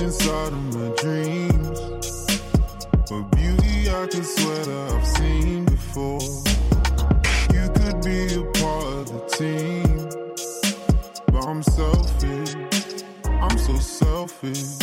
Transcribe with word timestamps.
inside 0.00 0.52
of 0.52 0.74
my 0.74 0.88
dreams. 0.96 1.80
But 3.08 3.22
beauty 3.36 3.90
I 3.90 4.06
can 4.06 4.24
swear 4.24 4.64
that 4.64 4.92
I've 4.94 5.06
seen 5.06 5.64
before. 5.66 6.20
You 7.52 7.68
could 7.76 8.02
be 8.02 8.34
a 8.34 8.44
part 8.60 8.84
of 8.94 9.06
the 9.12 9.20
team. 9.38 10.08
But 11.32 11.46
I'm 11.46 11.62
selfish. 11.62 12.54
I'm 13.26 13.58
so 13.58 13.76
selfish. 13.78 14.79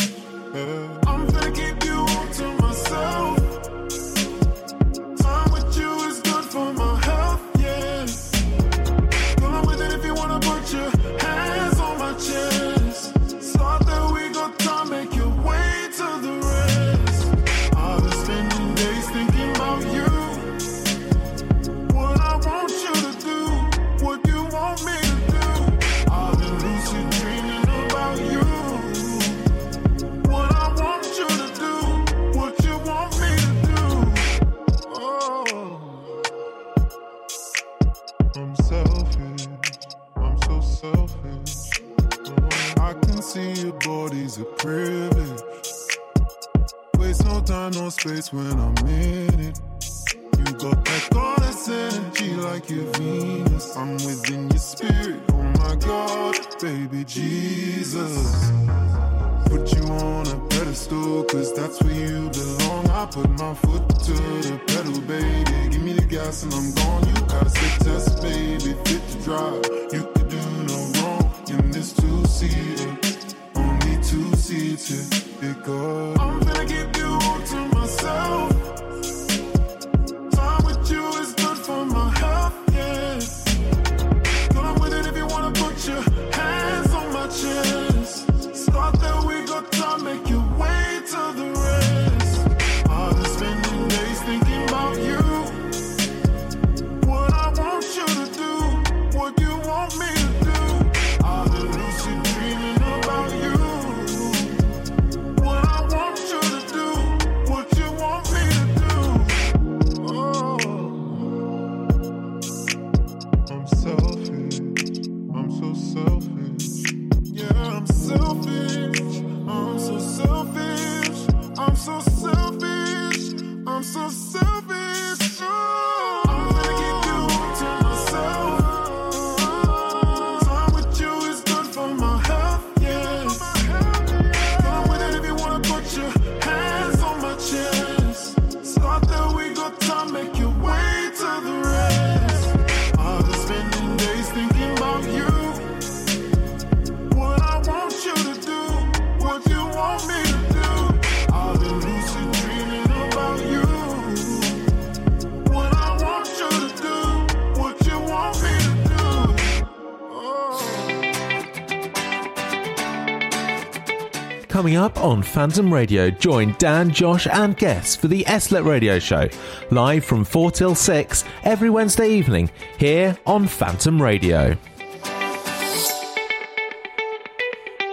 Up 164.88 165.04
on 165.04 165.22
Phantom 165.22 165.74
Radio, 165.74 166.08
join 166.08 166.54
Dan, 166.56 166.90
Josh, 166.90 167.26
and 167.26 167.54
guests 167.58 167.94
for 167.94 168.08
the 168.08 168.24
SLET 168.24 168.64
Radio 168.64 168.98
Show, 168.98 169.28
live 169.70 170.02
from 170.02 170.24
4 170.24 170.50
till 170.50 170.74
6 170.74 171.24
every 171.44 171.68
Wednesday 171.68 172.08
evening, 172.08 172.50
here 172.78 173.14
on 173.26 173.46
Phantom 173.46 174.00
Radio. 174.00 174.56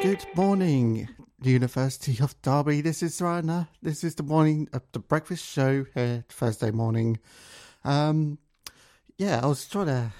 Good 0.01 0.25
morning, 0.37 1.09
University 1.41 2.17
of 2.23 2.41
Derby. 2.41 2.79
This 2.79 3.03
is 3.03 3.19
Serana. 3.19 3.67
This 3.81 4.05
is 4.05 4.15
the 4.15 4.23
morning 4.23 4.69
of 4.71 4.83
the 4.93 4.99
breakfast 4.99 5.45
show 5.45 5.85
here 5.93 6.23
Thursday 6.29 6.71
morning. 6.71 7.19
Um, 7.83 8.37
yeah, 9.17 9.41
I 9.43 9.47
was 9.47 9.67
trying 9.67 9.87
to 9.87 10.13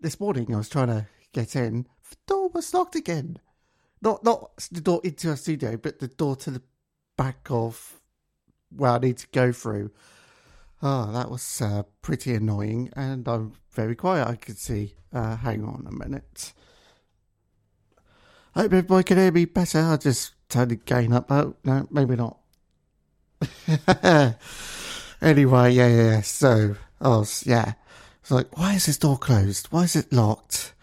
this 0.00 0.18
morning. 0.18 0.54
I 0.54 0.56
was 0.56 0.70
trying 0.70 0.88
to 0.88 1.06
get 1.34 1.54
in. 1.54 1.86
The 2.08 2.16
door 2.26 2.48
was 2.48 2.72
locked 2.72 2.96
again. 2.96 3.40
Not 4.04 4.22
not 4.22 4.68
the 4.70 4.82
door 4.82 5.00
into 5.02 5.30
our 5.30 5.36
studio, 5.36 5.78
but 5.78 5.98
the 5.98 6.08
door 6.08 6.36
to 6.36 6.50
the 6.50 6.62
back 7.16 7.48
of 7.50 8.00
where 8.68 8.90
I 8.92 8.98
need 8.98 9.16
to 9.18 9.26
go 9.32 9.50
through. 9.50 9.90
Oh, 10.82 11.10
that 11.12 11.30
was 11.30 11.62
uh, 11.62 11.84
pretty 12.02 12.34
annoying, 12.34 12.90
and 12.94 13.26
I'm 13.26 13.54
very 13.72 13.96
quiet. 13.96 14.28
I 14.28 14.36
could 14.36 14.58
see. 14.58 14.94
Uh, 15.10 15.36
hang 15.36 15.64
on 15.64 15.86
a 15.88 15.92
minute. 15.92 16.52
I 18.54 18.62
hope 18.62 18.72
everybody 18.72 19.04
can 19.04 19.16
hear 19.16 19.32
me 19.32 19.46
better. 19.46 19.78
I'll 19.78 19.96
just 19.96 20.34
turn 20.50 20.68
the 20.68 20.76
gain 20.76 21.12
up. 21.12 21.30
Oh, 21.30 21.56
no, 21.64 21.88
maybe 21.90 22.16
not. 22.16 22.38
anyway, 25.22 25.72
yeah, 25.72 25.88
yeah, 25.88 26.10
yeah. 26.10 26.20
So, 26.20 26.76
I 27.00 27.08
was, 27.08 27.46
yeah. 27.46 27.72
It's 28.20 28.30
like, 28.30 28.56
why 28.56 28.74
is 28.74 28.86
this 28.86 28.98
door 28.98 29.16
closed? 29.16 29.68
Why 29.68 29.84
is 29.84 29.96
it 29.96 30.12
locked? 30.12 30.74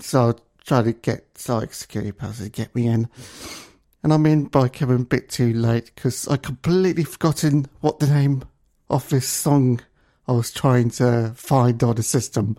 So 0.00 0.36
Tried 0.70 0.84
to 0.84 0.92
get 0.92 1.26
like 1.48 1.74
security 1.74 2.12
passes 2.12 2.44
to 2.44 2.48
get 2.48 2.72
me 2.76 2.86
in. 2.86 3.08
And 4.04 4.12
I'm 4.12 4.24
in 4.24 4.44
by 4.44 4.68
coming 4.68 5.00
a 5.00 5.04
bit 5.04 5.28
too 5.28 5.52
late 5.52 5.90
because 5.92 6.28
I 6.28 6.36
completely 6.36 7.02
forgotten 7.02 7.66
what 7.80 7.98
the 7.98 8.06
name 8.06 8.44
of 8.88 9.08
this 9.08 9.28
song 9.28 9.80
I 10.28 10.32
was 10.32 10.52
trying 10.52 10.90
to 10.90 11.32
find 11.34 11.82
on 11.82 11.96
the 11.96 12.04
system. 12.04 12.56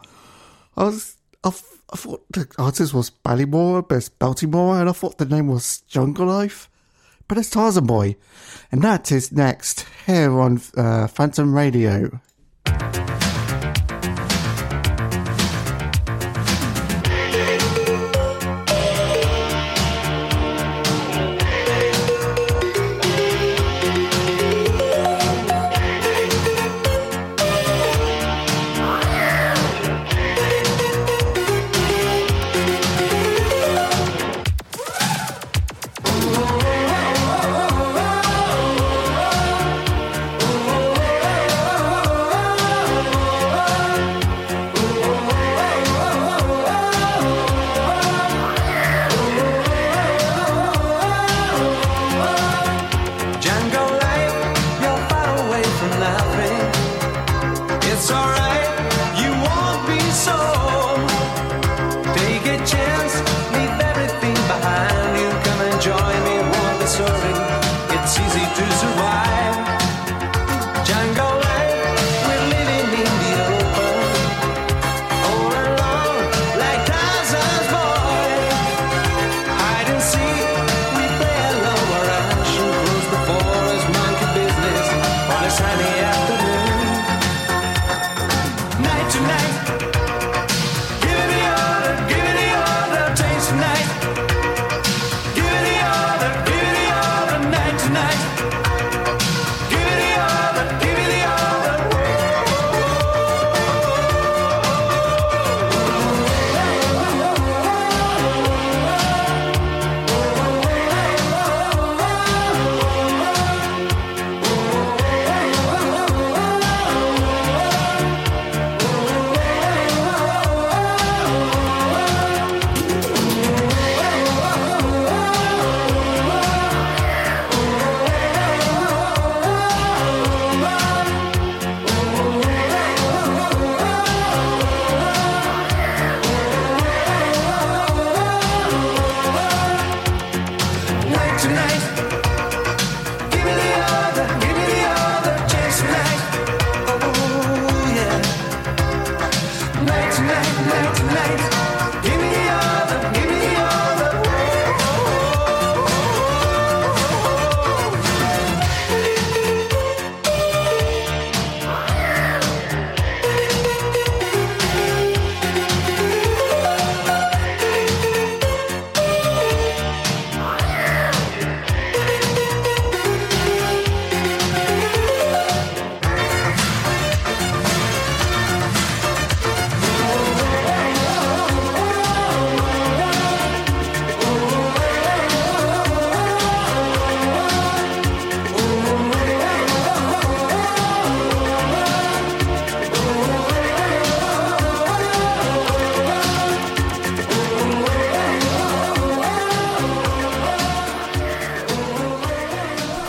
I 0.75 0.83
was, 0.83 1.15
I, 1.41 1.53
I 1.93 1.95
thought 1.95 2.25
the 2.33 2.53
artist 2.59 2.93
was 2.93 3.11
Ballymore, 3.11 3.87
but 3.87 3.95
it's 3.95 4.09
Baltimore, 4.09 4.77
and 4.77 4.89
I 4.89 4.91
thought 4.91 5.17
the 5.17 5.23
name 5.23 5.47
was 5.47 5.79
Jungle 5.87 6.25
Life. 6.25 6.69
But 7.29 7.37
it's 7.37 7.49
Tarzan 7.49 7.85
Boy. 7.85 8.17
And 8.73 8.81
that 8.81 9.09
is 9.09 9.31
next 9.31 9.85
here 10.05 10.37
on 10.37 10.59
uh, 10.75 11.07
Phantom 11.07 11.55
Radio. 11.55 12.19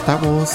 That 0.07 0.21
was, 0.21 0.53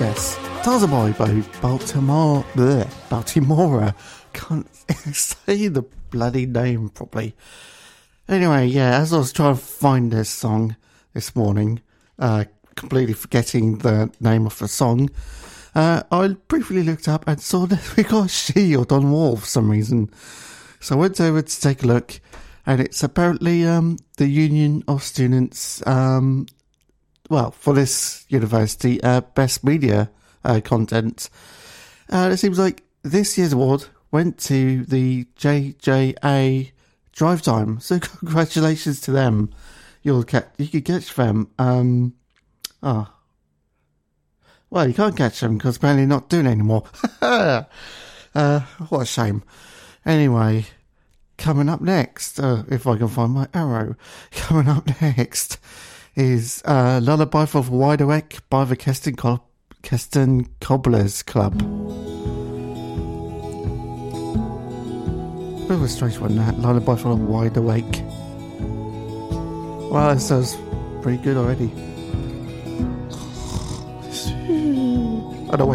yes, 0.00 0.36
Tarzan 0.62 0.90
Boy 0.90 1.12
by 1.12 1.40
Baltimore, 1.60 2.44
bleh, 2.54 2.86
Baltimora. 3.08 3.96
Can't 4.32 4.72
say 5.12 5.66
the 5.66 5.84
bloody 6.10 6.46
name 6.46 6.90
properly. 6.90 7.34
Anyway, 8.28 8.66
yeah, 8.66 9.00
as 9.00 9.12
I 9.12 9.18
was 9.18 9.32
trying 9.32 9.56
to 9.56 9.60
find 9.60 10.12
this 10.12 10.30
song 10.30 10.76
this 11.14 11.34
morning, 11.34 11.80
uh, 12.20 12.44
completely 12.76 13.14
forgetting 13.14 13.78
the 13.78 14.08
name 14.20 14.46
of 14.46 14.56
the 14.60 14.68
song, 14.68 15.10
uh, 15.74 16.04
I 16.12 16.28
briefly 16.46 16.84
looked 16.84 17.08
up 17.08 17.26
and 17.26 17.40
saw 17.40 17.66
that 17.66 17.96
we 17.96 18.04
got 18.04 18.26
a 18.26 18.28
shield 18.28 18.92
on 18.92 19.10
wall 19.10 19.36
for 19.36 19.46
some 19.46 19.68
reason. 19.68 20.12
So 20.78 20.94
I 20.94 20.98
went 20.98 21.20
over 21.20 21.42
to 21.42 21.60
take 21.60 21.82
a 21.82 21.86
look, 21.88 22.20
and 22.64 22.80
it's 22.80 23.02
apparently 23.02 23.66
um, 23.66 23.98
the 24.16 24.28
Union 24.28 24.84
of 24.86 25.02
Students 25.02 25.84
um, 25.88 26.46
well, 27.28 27.50
for 27.50 27.74
this 27.74 28.24
university, 28.28 29.02
uh, 29.02 29.20
best 29.20 29.64
media 29.64 30.10
uh, 30.44 30.60
content. 30.62 31.28
Uh, 32.08 32.30
it 32.32 32.36
seems 32.36 32.58
like 32.58 32.82
this 33.02 33.36
year's 33.36 33.52
award 33.52 33.86
went 34.10 34.38
to 34.38 34.84
the 34.84 35.24
JJA 35.36 36.70
Drive 37.12 37.42
Time. 37.42 37.80
So 37.80 37.98
congratulations 38.00 39.00
to 39.02 39.10
them. 39.10 39.50
You'll 40.02 40.22
catch, 40.22 40.46
you 40.58 40.68
could 40.68 40.84
catch 40.84 41.14
them. 41.14 41.50
Um, 41.58 42.14
oh. 42.82 43.12
Well, 44.70 44.88
you 44.88 44.94
can't 44.94 45.16
catch 45.16 45.40
them 45.40 45.58
because 45.58 45.76
apparently 45.76 46.06
not 46.06 46.28
doing 46.28 46.46
anymore. 46.46 46.84
uh, 47.22 47.64
what 48.88 49.00
a 49.00 49.06
shame. 49.06 49.42
Anyway, 50.04 50.66
coming 51.38 51.68
up 51.68 51.80
next, 51.80 52.38
uh, 52.38 52.64
if 52.68 52.86
I 52.86 52.96
can 52.96 53.08
find 53.08 53.32
my 53.32 53.48
arrow, 53.54 53.96
coming 54.32 54.68
up 54.68 54.88
next 55.00 55.58
is 56.16 56.62
uh, 56.64 56.98
Lullaby 57.02 57.44
for 57.44 57.60
Wide 57.60 58.00
Awake 58.00 58.38
by 58.50 58.64
the 58.64 58.74
Keston, 58.74 59.14
Co- 59.16 59.42
Keston 59.82 60.46
Cobblers 60.60 61.22
Club. 61.22 61.58
Bit 65.68 65.70
of 65.70 65.82
a 65.82 65.88
strange 65.88 66.18
one, 66.18 66.36
that 66.36 66.58
Lullaby 66.58 66.96
for 66.96 67.14
Wide 67.14 67.56
Awake. 67.56 68.02
Well, 69.90 70.10
it 70.10 70.20
sounds 70.20 70.56
pretty 71.02 71.22
good 71.22 71.36
already. 71.36 71.70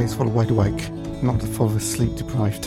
It's 0.03 0.13
for 0.13 0.25
wide 0.27 0.51
awake, 0.51 0.91
not 1.23 1.41
for 1.41 1.69
the 1.69 1.79
sleep 1.79 2.15
deprived. 2.15 2.65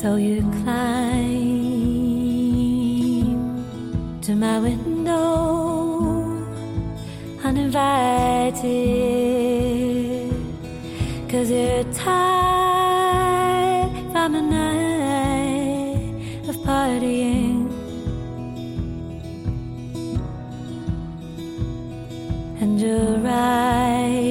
So 0.00 0.16
you 0.16 0.42
climb 0.62 1.63
to 4.24 4.34
my 4.34 4.58
window 4.58 5.20
uninvited. 7.44 8.62
Cause 11.28 11.50
you're 11.50 11.84
tired 11.92 12.72
from 14.12 14.34
a 14.36 14.40
night 14.40 16.14
of 16.48 16.56
partying. 16.64 17.70
And 22.62 22.80
you're 22.80 23.26
eyes 23.26 24.23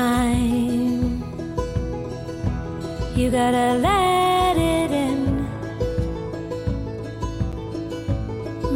time. 0.00 1.22
You 3.18 3.26
gotta 3.40 3.68
let 3.88 4.54
it 4.56 4.90
in. 5.06 5.20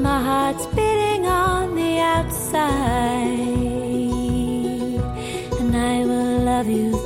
My 0.07 0.19
heart's 0.28 0.66
beating 0.76 1.25
on 1.26 1.75
the 1.81 1.93
outside, 2.14 3.45
and 5.61 5.73
I 5.93 5.97
will 6.09 6.35
love 6.50 6.69
you 6.78 7.03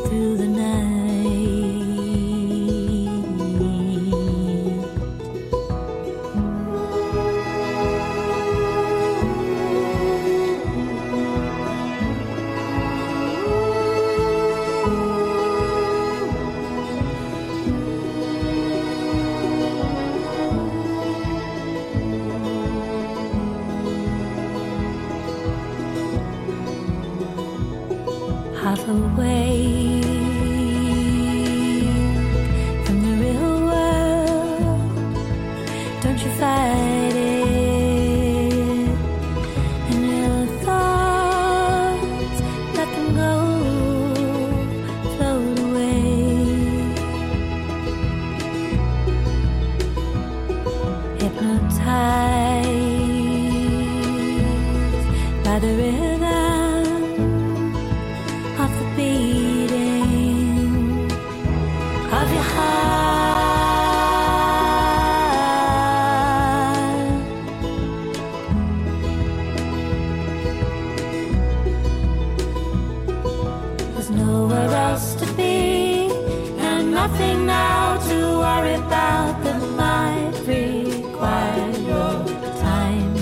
Nowhere 74.11 74.73
else 74.89 75.15
to 75.17 75.27
be, 75.35 76.09
and 76.59 76.91
nothing 76.91 77.45
now 77.47 77.99
to 78.09 78.17
worry 78.43 78.75
about 78.75 79.35
that 79.45 79.63
might 79.83 80.33
require 80.47 81.71
your 81.91 82.15
time. 82.59 83.15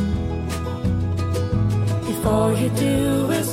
If 2.12 2.24
all 2.24 2.52
you 2.62 2.70
do 2.70 3.30
is 3.32 3.45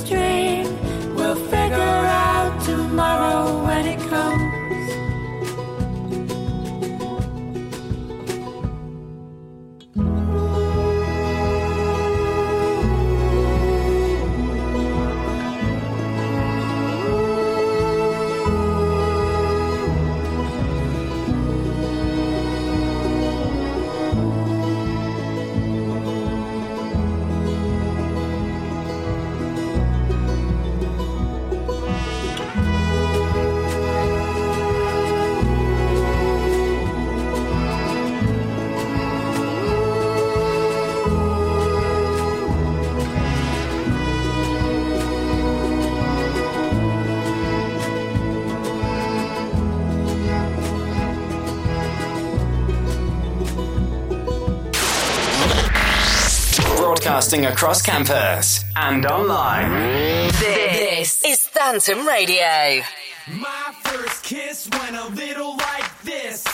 Broadcasting 57.14 57.46
across 57.46 57.80
campus 57.80 58.64
and 58.74 59.06
online. 59.06 60.32
This 60.40 61.24
is 61.24 61.46
Phantom 61.46 62.04
Radio. 62.08 62.82
My 63.30 63.72
first 63.84 64.24
kiss 64.24 64.68
went 64.72 64.96
a 64.96 65.06
little 65.10 65.56
like 65.56 66.02
this 66.02 66.44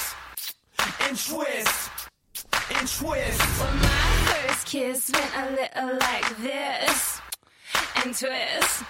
and 1.00 1.18
twist 1.18 1.90
and 2.76 2.86
twist. 2.86 3.40
Well, 3.58 3.74
my 3.74 4.34
first 4.34 4.66
kiss 4.66 5.10
went 5.14 5.32
a 5.34 5.50
little 5.50 5.98
like 5.98 6.36
this 6.42 7.22
and 8.04 8.14
twist 8.14 8.84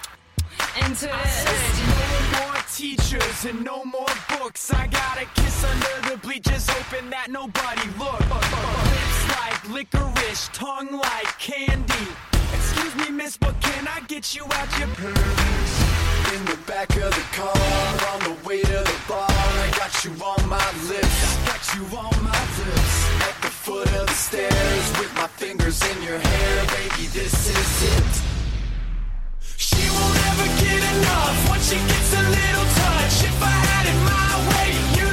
and 0.75 0.93
twist. 0.93 1.13
I 1.13 1.25
said 1.25 1.87
no 1.87 2.47
more 2.47 2.63
teachers 2.75 3.45
and 3.45 3.63
no 3.63 3.85
more 3.85 4.13
books. 4.27 4.73
I 4.73 4.87
got 4.87 5.21
a 5.21 5.25
kiss 5.39 5.63
under 5.63 6.09
the 6.09 6.17
bleachers, 6.17 6.69
hoping 6.69 7.09
that 7.11 7.31
nobody 7.31 7.87
look. 7.97 8.90
Like 9.39 9.69
licorice, 9.69 10.49
tongue 10.53 10.91
like 10.91 11.31
candy. 11.39 12.07
Excuse 12.53 12.95
me, 12.95 13.09
miss, 13.15 13.37
but 13.37 13.59
can 13.61 13.87
I 13.87 13.99
get 14.07 14.35
you 14.35 14.43
out 14.43 14.69
your 14.79 14.87
purse? 14.89 15.73
In 16.33 16.45
the 16.45 16.57
back 16.65 16.89
of 16.97 17.11
the 17.13 17.25
car, 17.35 17.53
on 18.13 18.19
the 18.23 18.47
way 18.47 18.61
to 18.61 18.79
the 18.91 18.99
bar, 19.07 19.27
I 19.29 19.69
got 19.77 19.93
you 20.03 20.11
on 20.23 20.49
my 20.49 20.67
lips. 20.87 21.19
I 21.25 21.45
got 21.51 21.63
you 21.75 21.83
on 21.97 22.23
my 22.23 22.41
lips. 22.59 22.95
At 23.29 23.37
the 23.41 23.51
foot 23.63 23.87
of 23.99 24.07
the 24.07 24.13
stairs, 24.13 24.85
with 24.99 25.13
my 25.15 25.27
fingers 25.27 25.81
in 25.91 26.01
your 26.03 26.19
hair, 26.19 26.65
baby, 26.77 27.07
this 27.07 27.35
is 27.49 27.97
it. 27.97 28.13
She 29.57 29.83
won't 29.89 30.19
ever 30.29 30.47
get 30.63 30.81
enough 30.95 31.49
once 31.49 31.69
she 31.69 31.77
gets 31.77 32.13
a 32.13 32.23
little 32.37 32.67
touch. 32.81 33.15
If 33.29 33.43
I 33.43 33.55
had 33.69 33.85
it 33.91 33.99
my 34.09 34.31
way, 34.49 34.69
you 34.97 35.10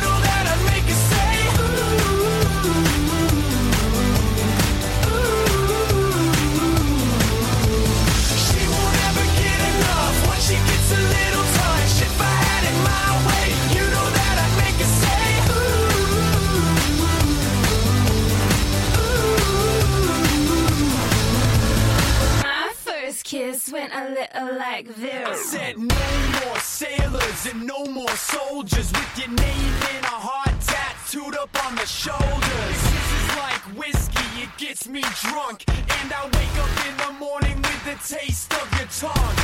kiss 23.53 23.73
went 23.73 23.93
a 23.95 24.05
little 24.11 24.59
like 24.59 24.87
this. 24.97 25.27
I 25.27 25.31
this. 25.31 25.51
said 25.51 25.79
no 25.79 26.07
more 26.41 26.59
sailors 26.59 27.47
and 27.51 27.67
no 27.67 27.85
more 27.87 28.17
soldiers 28.17 28.93
with 28.93 29.13
your 29.19 29.29
name 29.29 29.75
in 29.95 30.03
a 30.05 30.19
heart 30.29 30.57
tattooed 30.61 31.37
up 31.37 31.53
on 31.65 31.75
the 31.77 31.87
shoulders. 31.87 32.79
This 32.93 33.09
is 33.19 33.29
like 33.45 33.65
whiskey, 33.81 34.29
it 34.45 34.53
gets 34.59 34.87
me 34.89 35.03
drunk, 35.25 35.65
and 35.69 36.09
I 36.13 36.25
wake 36.37 36.57
up 36.65 36.75
in 36.89 36.95
the 37.05 37.13
morning 37.25 37.57
with 37.57 37.83
the 37.89 37.97
taste 38.05 38.53
of 38.53 38.67
your 38.77 38.91
tongue. 39.03 39.39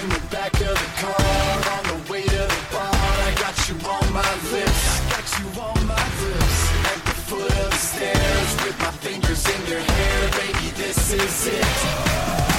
In 0.00 0.08
the 0.08 0.22
back 0.32 0.54
of 0.70 0.76
the 0.82 0.90
car, 1.04 1.52
on 1.76 1.84
the 1.92 1.98
way 2.10 2.24
to 2.24 2.44
the 2.54 2.62
bar, 2.72 2.96
I 3.28 3.32
got 3.44 3.56
you 3.68 3.76
on 3.96 4.06
my 4.20 4.32
lips. 4.52 4.82
I 4.88 5.00
got 5.12 5.26
you 5.36 5.46
on 5.60 5.80
my 5.86 6.06
lips. 6.24 6.60
At 6.92 7.00
the 7.08 7.16
foot 7.28 7.52
of 7.60 7.70
the 7.76 7.82
stairs, 7.90 8.50
with 8.64 8.78
my 8.80 8.92
fingers 9.04 9.42
in 9.52 9.60
your 9.68 9.84
hair, 9.84 10.20
baby, 10.40 10.68
this 10.80 11.12
is 11.12 11.46
it. 11.60 12.51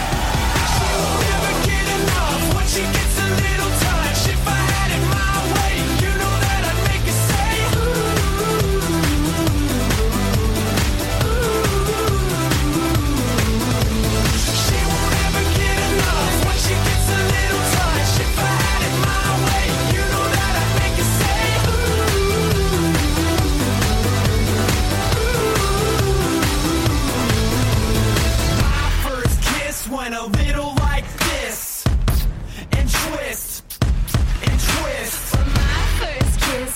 Once 2.53 2.75
she 2.75 2.81
gets 2.81 3.19
a 3.19 3.29
little 3.29 3.82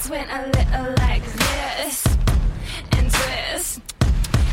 kiss 0.08 0.10
went 0.10 0.30
a 0.32 0.46
little 0.58 0.96
like 0.98 1.24
this 1.24 2.06
and 2.92 3.12
twist 3.12 3.82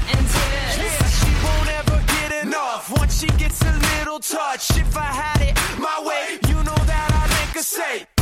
and 0.09 0.27
twist. 0.27 0.79
Yeah, 0.79 1.07
she 1.07 1.31
won't 1.45 1.71
ever 1.71 2.05
get 2.07 2.45
enough 2.45 2.91
once 2.99 3.21
she 3.21 3.27
gets 3.39 3.61
a 3.63 3.73
little 3.97 4.21
touch. 4.21 4.71
If 4.77 4.97
I 4.97 5.13
had 5.23 5.41
it 5.43 5.57
my 5.79 6.03
way, 6.05 6.39
you 6.49 6.57
know 6.57 6.81
that 6.87 7.11
I'd 7.13 7.31
make 7.47 7.57
her 7.57 7.63
say. 7.63 8.14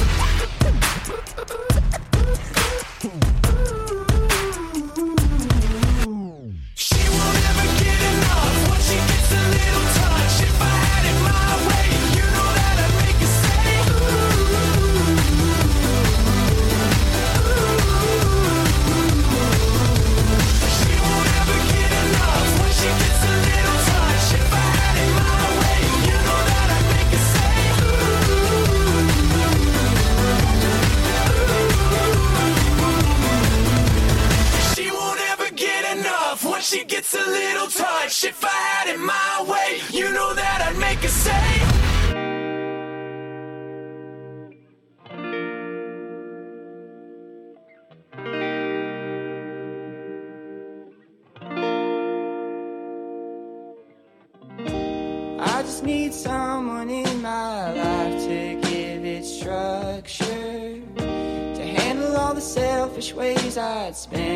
I'd 63.93 63.97
spend 63.97 64.32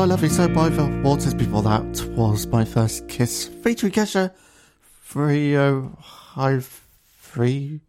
was 0.00 0.08
I 0.08 0.14
Love 0.14 0.22
You 0.22 0.30
So 0.30 0.48
by 0.48 0.70
the 0.70 0.86
Walters. 1.04 1.34
Before 1.34 1.62
that 1.62 2.08
was 2.16 2.46
My 2.46 2.64
First 2.64 3.06
Kiss 3.06 3.48
featuring 3.48 3.92
Kesha 3.92 4.32
3053. 5.04 7.80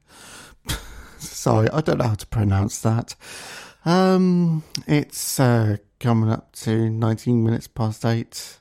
Sorry, 1.20 1.70
I 1.70 1.80
don't 1.80 2.00
know 2.00 2.10
how 2.10 2.16
to 2.16 2.28
pronounce 2.28 2.82
that. 2.82 3.16
Um, 3.86 4.62
it's 4.88 5.40
uh, 5.40 5.78
coming 6.02 6.30
up 6.30 6.52
to 6.58 6.90
19 6.90 7.46
minutes 7.46 7.70
past 7.70 8.04
8. 8.04 8.60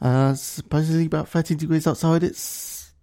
Uh, 0.00 0.32
supposedly 0.32 1.04
about 1.04 1.28
13 1.28 1.58
degrees 1.58 1.86
outside. 1.86 2.22
It's, 2.22 2.94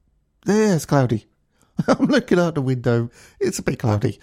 yeah, 0.48 0.74
it's 0.74 0.86
cloudy. 0.86 1.28
I'm 1.88 2.08
looking 2.08 2.40
out 2.40 2.56
the 2.56 2.62
window. 2.62 3.12
It's 3.40 3.60
a 3.60 3.64
bit 3.64 3.78
cloudy. 3.78 4.20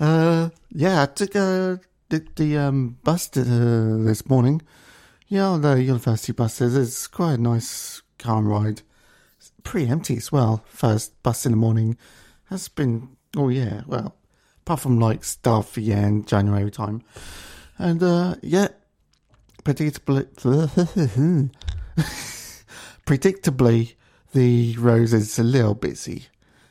Uh, 0.00 0.48
yeah, 0.72 1.02
I 1.02 1.06
took 1.06 1.36
uh, 1.36 1.76
the, 2.08 2.26
the 2.34 2.58
um, 2.58 2.98
bus 3.04 3.28
uh, 3.36 3.98
this 4.00 4.28
morning. 4.28 4.60
Yeah, 5.28 5.58
the 5.60 5.82
university 5.82 6.32
buses. 6.32 6.74
It's 6.74 7.06
quite 7.06 7.34
a 7.34 7.38
nice, 7.38 8.00
calm 8.18 8.48
ride. 8.48 8.80
It's 9.38 9.52
pretty 9.62 9.88
empty 9.88 10.16
as 10.16 10.32
well. 10.32 10.64
First 10.66 11.22
bus 11.22 11.44
in 11.44 11.52
the 11.52 11.58
morning 11.58 11.98
has 12.46 12.68
been, 12.68 13.16
oh 13.36 13.50
yeah, 13.50 13.82
well, 13.86 14.16
apart 14.60 14.80
from 14.80 14.98
like 14.98 15.22
for 15.22 15.80
year 15.80 15.98
and 15.98 16.26
January 16.26 16.70
time. 16.70 17.02
And 17.76 18.02
uh, 18.02 18.36
yeah, 18.42 18.68
predictably, 19.64 20.26
predictably, 23.06 23.94
the 24.32 24.76
roads 24.78 25.12
is 25.12 25.38
a 25.38 25.44
little 25.44 25.74
busy 25.74 26.26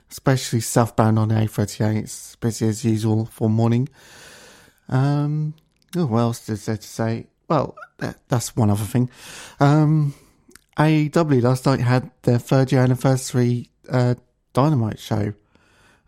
especially 0.10 0.62
southbound 0.62 1.20
on 1.20 1.30
the 1.30 1.36
A38. 1.36 1.98
It's 1.98 2.36
busy 2.38 2.68
as 2.68 2.86
usual 2.86 3.26
for 3.26 3.50
morning. 3.50 3.90
Um, 4.90 5.54
oh, 5.96 6.06
what 6.06 6.20
else 6.20 6.50
is 6.50 6.66
there 6.66 6.78
to 6.78 6.88
say? 6.88 7.28
Well, 7.48 7.76
that, 7.98 8.18
that's 8.28 8.56
one 8.56 8.70
other 8.70 8.84
thing. 8.84 9.10
Um, 9.60 10.14
AEW 10.78 11.42
last 11.42 11.66
night 11.66 11.80
had 11.80 12.12
their 12.24 12.38
third 12.38 12.72
year 12.72 12.82
anniversary 12.82 13.70
uh, 13.90 14.16
Dynamite 14.54 15.00
show, 15.00 15.34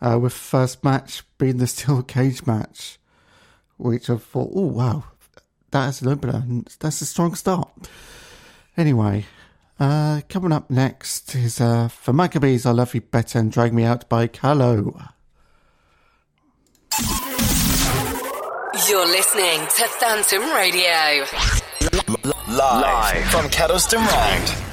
uh, 0.02 0.20
with 0.20 0.34
first 0.34 0.84
match 0.84 1.24
being 1.38 1.58
the 1.58 1.68
steel 1.76 2.04
cage 2.04 2.46
match, 2.46 3.00
which 3.78 4.10
I 4.10 4.18
thought, 4.18 4.52
oh 4.54 4.68
wow, 4.68 5.04
that's 5.72 6.02
an 6.02 6.10
opener. 6.10 6.44
That's 6.80 7.02
a 7.02 7.06
strong 7.06 7.36
start. 7.36 7.70
Anyway, 8.78 9.26
uh, 9.80 10.22
coming 10.30 10.52
up 10.52 10.70
next 10.70 11.36
is 11.36 11.62
uh, 11.62 11.88
for 11.88 12.14
Maccabees, 12.14 12.66
I 12.66 12.72
Love 12.72 12.94
You 12.94 13.02
Better 13.02 13.40
and 13.40 13.52
Drag 13.52 13.74
Me 13.74 13.84
Out 13.84 14.08
by 14.10 14.28
Callow. 14.28 15.10
You're 18.88 19.06
listening 19.08 19.60
to 19.78 19.88
Phantom 20.00 20.42
Radio. 20.54 21.26
Live, 22.48 23.26
from 23.26 23.50
Kedleston 23.50 24.00
Road. 24.00 24.69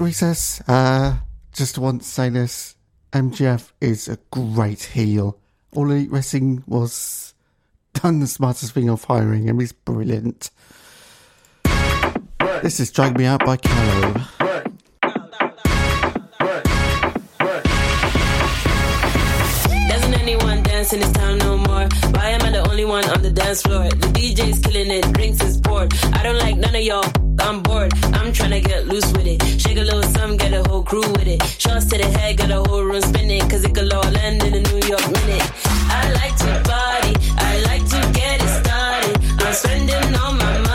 Recess. 0.00 0.62
Uh, 0.66 1.16
just 1.52 1.76
want 1.76 2.00
to 2.00 2.08
say 2.08 2.30
this. 2.30 2.74
MJF 3.12 3.70
is 3.82 4.08
a 4.08 4.16
great 4.30 4.82
heel. 4.82 5.38
All 5.72 5.90
Elite 5.90 6.10
Wrestling 6.10 6.64
was 6.66 7.34
done 7.92 8.20
the 8.20 8.26
smartest 8.26 8.72
thing 8.72 8.88
of 8.88 9.04
hiring 9.04 9.46
him. 9.46 9.60
He's 9.60 9.72
brilliant. 9.72 10.50
This 12.62 12.80
is 12.80 12.90
Drag 12.90 13.18
Me 13.18 13.26
Out 13.26 13.44
by 13.44 13.58
Callow. 13.58 14.14
Doesn't 19.88 20.14
anyone 20.14 20.62
dance 20.62 20.94
in 20.94 21.00
this 21.00 21.12
town 21.12 21.38
no 21.38 21.58
more? 21.58 21.59
Why 22.90 23.02
am 23.02 23.04
I 23.04 23.08
the 23.08 23.12
only 23.12 23.14
one 23.14 23.16
on 23.16 23.22
the 23.22 23.30
dance 23.30 23.62
floor? 23.62 23.84
The 23.88 24.08
DJ's 24.18 24.58
killing 24.58 24.90
it, 24.90 25.12
drinks 25.12 25.40
is 25.44 25.60
poured. 25.60 25.94
I 26.12 26.24
don't 26.24 26.38
like 26.38 26.56
none 26.56 26.74
of 26.74 26.82
y'all. 26.82 27.04
I'm 27.38 27.62
bored. 27.62 27.92
I'm 28.18 28.32
trying 28.32 28.50
to 28.50 28.60
get 28.60 28.88
loose 28.88 29.06
with 29.12 29.26
it. 29.26 29.40
Shake 29.60 29.78
a 29.78 29.82
little 29.82 30.02
some, 30.02 30.36
get 30.36 30.52
a 30.52 30.68
whole 30.68 30.82
crew 30.82 31.08
with 31.12 31.28
it. 31.28 31.40
Shots 31.58 31.86
to 31.86 31.98
the 31.98 32.08
head, 32.18 32.38
got 32.38 32.50
a 32.50 32.68
whole 32.68 32.82
room 32.82 33.00
spinning. 33.00 33.48
Cause 33.48 33.64
it 33.64 33.74
could 33.74 33.92
all 33.92 34.16
end 34.16 34.42
in 34.42 34.54
a 34.54 34.60
New 34.60 34.88
York 34.88 35.06
minute. 35.06 35.46
I 35.64 36.10
like 36.18 36.36
to 36.42 36.50
party. 36.68 37.14
I 37.38 37.62
like 37.70 37.84
to 37.94 38.00
get 38.18 38.42
it 38.42 38.50
started. 38.58 39.16
I'm 39.40 39.52
spending 39.54 40.14
all 40.16 40.32
my 40.32 40.58
money. 40.58 40.69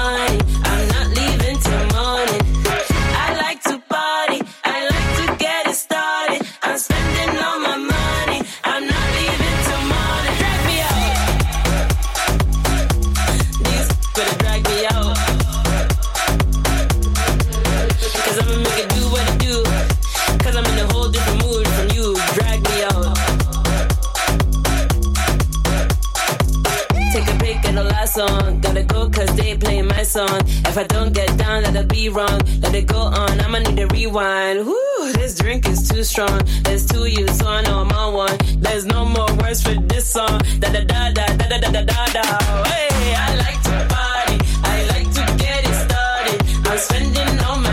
Song. 28.16 28.62
Gotta 28.62 28.84
go 28.84 29.10
cause 29.10 29.36
they 29.36 29.58
playing 29.58 29.88
my 29.88 30.04
song. 30.04 30.40
If 30.70 30.78
I 30.78 30.84
don't 30.84 31.12
get 31.14 31.38
down, 31.38 31.64
that'll 31.64 31.84
be 31.84 32.08
wrong. 32.08 32.40
Let 32.62 32.74
it 32.74 32.88
go 32.88 33.02
on, 33.22 33.42
I'ma 33.42 33.60
need 33.60 33.80
a 33.80 33.88
rewind. 33.88 34.66
Woo, 34.66 35.12
this 35.20 35.36
drink 35.36 35.68
is 35.68 35.90
too 35.90 36.04
strong. 36.04 36.40
There's 36.64 36.86
two 36.86 37.06
you, 37.08 37.28
so 37.28 37.46
I 37.48 37.62
know 37.64 37.80
I'm 37.84 37.92
on 37.92 38.14
one. 38.14 38.38
There's 38.60 38.86
no 38.86 39.04
more 39.04 39.32
words 39.42 39.62
for 39.62 39.76
this 39.92 40.06
song. 40.08 40.40
Da 40.62 40.68
da 40.76 40.82
da 40.92 41.12
da 41.12 41.26
da 41.40 41.46
da 41.52 41.58
da 41.64 41.70
da 41.76 41.82
da 41.92 42.06
da. 42.16 42.26
Hey, 42.72 43.14
I 43.26 43.30
like 43.44 43.62
to 43.68 43.76
party. 43.94 44.38
I 44.74 44.76
like 44.94 45.10
to 45.20 45.24
get 45.44 45.62
it 45.70 45.78
started. 45.86 46.40
I'm 46.70 46.78
spending 46.78 47.34
all 47.46 47.60
my 47.60 47.65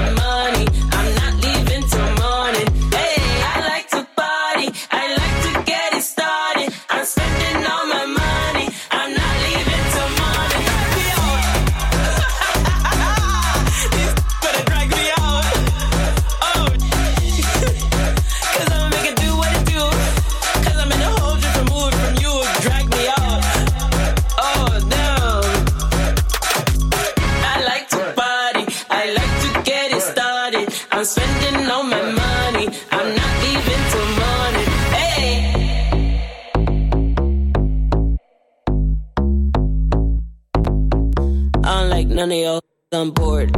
none 42.22 42.30
of 42.30 42.38
y'all 42.38 42.62
on 42.92 43.10
board. 43.10 43.52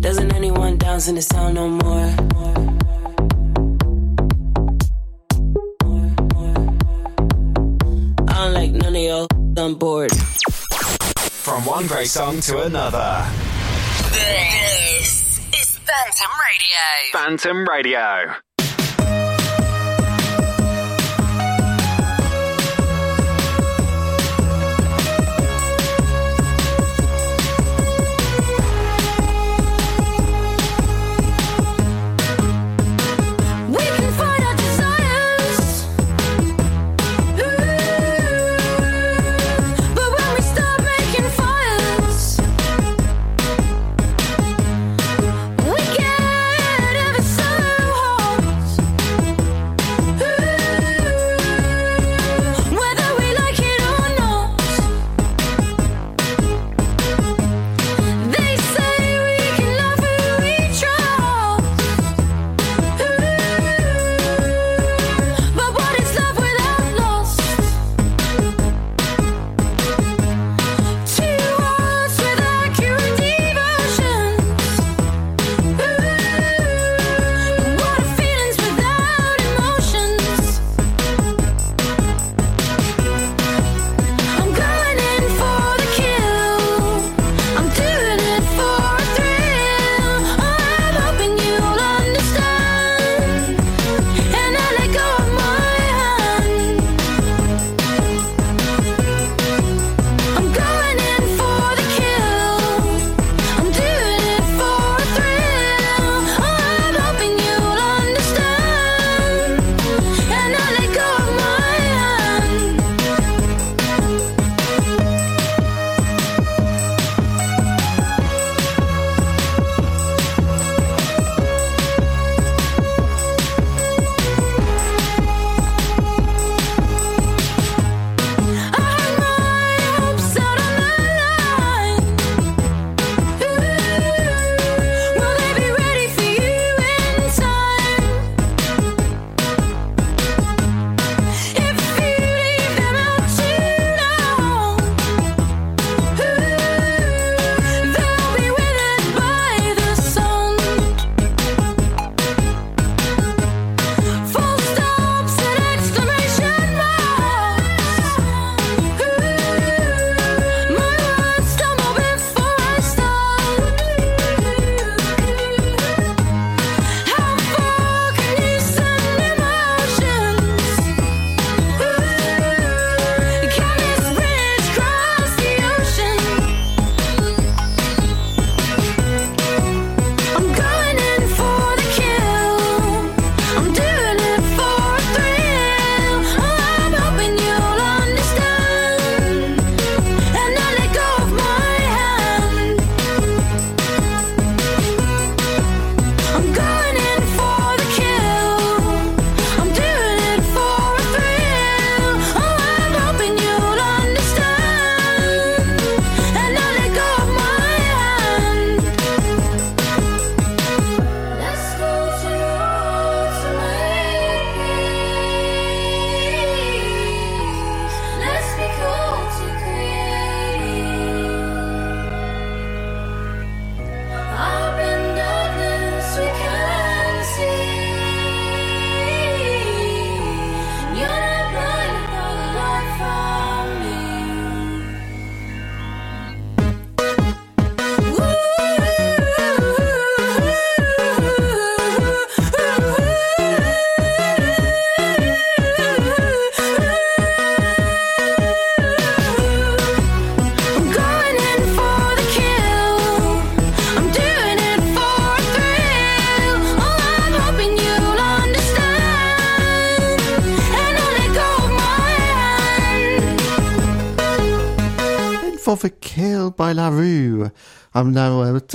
Doesn't 0.00 0.32
anyone 0.32 0.78
dance 0.78 1.08
in 1.08 1.16
the 1.16 1.22
sound 1.22 1.56
no 1.56 1.68
more? 1.68 2.06
I 8.28 8.34
don't 8.38 8.54
like 8.54 8.70
none 8.70 8.94
of 8.94 9.02
y'all 9.02 9.26
on 9.58 9.74
board. 9.74 10.12
From 10.14 11.64
one 11.64 11.88
great 11.88 12.06
song 12.06 12.38
to 12.42 12.62
another. 12.62 13.26
This 14.12 15.40
is 15.58 15.78
Phantom 15.78 16.30
Radio. 16.46 16.84
Phantom 17.12 17.68
Radio. 17.68 18.45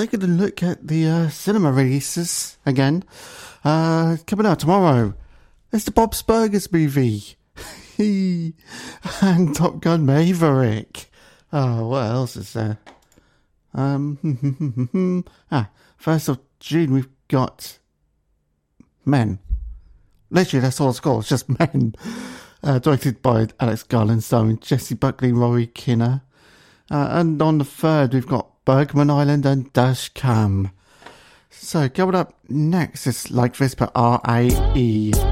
Taking 0.02 0.24
a 0.24 0.28
look 0.28 0.64
at 0.64 0.88
the 0.88 1.08
uh, 1.08 1.30
cinema 1.30 1.72
releases 1.72 2.58
again. 2.66 3.04
Uh, 3.64 4.18
coming 4.26 4.48
out 4.48 4.58
tomorrow. 4.58 5.14
It's 5.72 5.86
the 5.86 5.92
Bob's 5.92 6.24
Burgers 6.24 6.72
movie. 6.72 7.36
and 8.00 9.56
Top 9.56 9.80
Gun 9.80 10.04
Maverick. 10.08 11.06
Oh, 11.54 11.90
what 11.90 12.06
else 12.08 12.36
is 12.36 12.54
there? 12.54 12.80
Um, 13.76 15.24
ah, 15.52 15.70
first 15.98 16.30
of 16.30 16.40
June 16.60 16.94
we've 16.94 17.10
got 17.28 17.78
Men. 19.06 19.38
Literally, 20.32 20.62
that's 20.62 20.82
all 20.82 20.90
it's 20.90 21.00
called. 21.00 21.20
It's 21.20 21.30
just 21.30 21.60
Men. 21.60 21.94
Uh, 22.64 22.80
directed 22.80 23.22
by 23.22 23.50
Alex 23.60 23.84
Garland, 23.84 24.24
starring 24.24 24.58
Jessie 24.58 24.96
Buckley, 24.96 25.32
Rory 25.32 25.68
Kinnear. 25.68 26.22
Uh, 26.90 27.10
and 27.12 27.40
on 27.40 27.60
the 27.60 27.66
third, 27.66 28.16
we've 28.16 28.26
got 28.26 28.51
Bergman 28.72 29.10
Island 29.10 29.46
and 29.46 29.74
Dash 29.74 30.08
Cam. 30.14 30.72
So, 31.50 31.90
coming 31.90 32.16
up 32.16 32.34
next 32.48 33.06
is 33.06 33.30
Like 33.30 33.58
This, 33.58 33.76
but 33.76 33.92
R 33.94 34.22
A 34.26 34.48
E. 34.74 35.31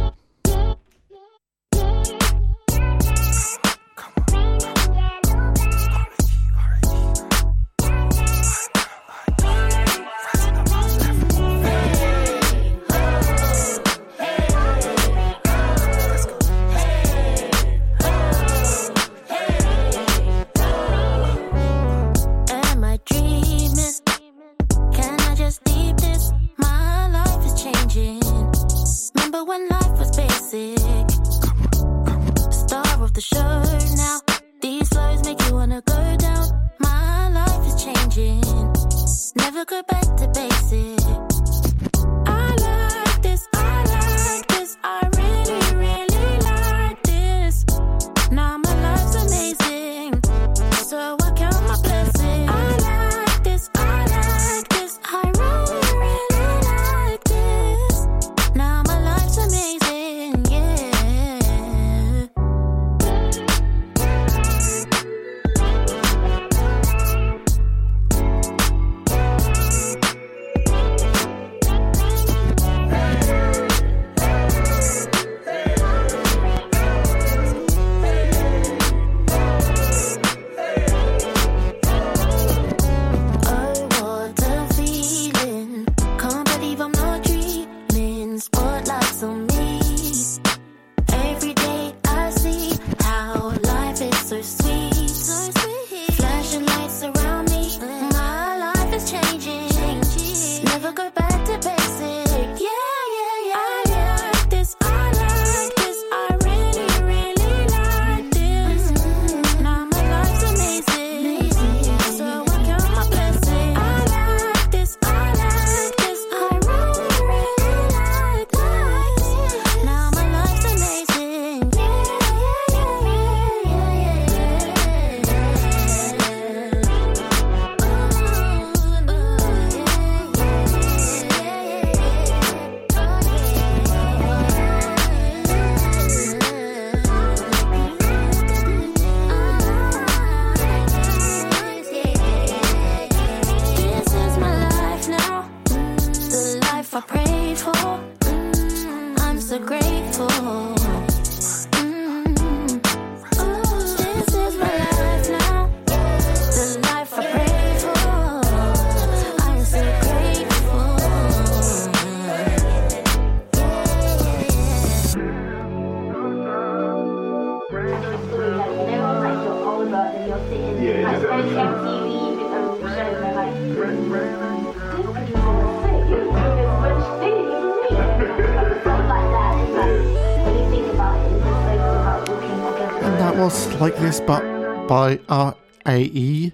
But 184.26 184.88
by 184.88 185.20
RAE. 185.30 186.52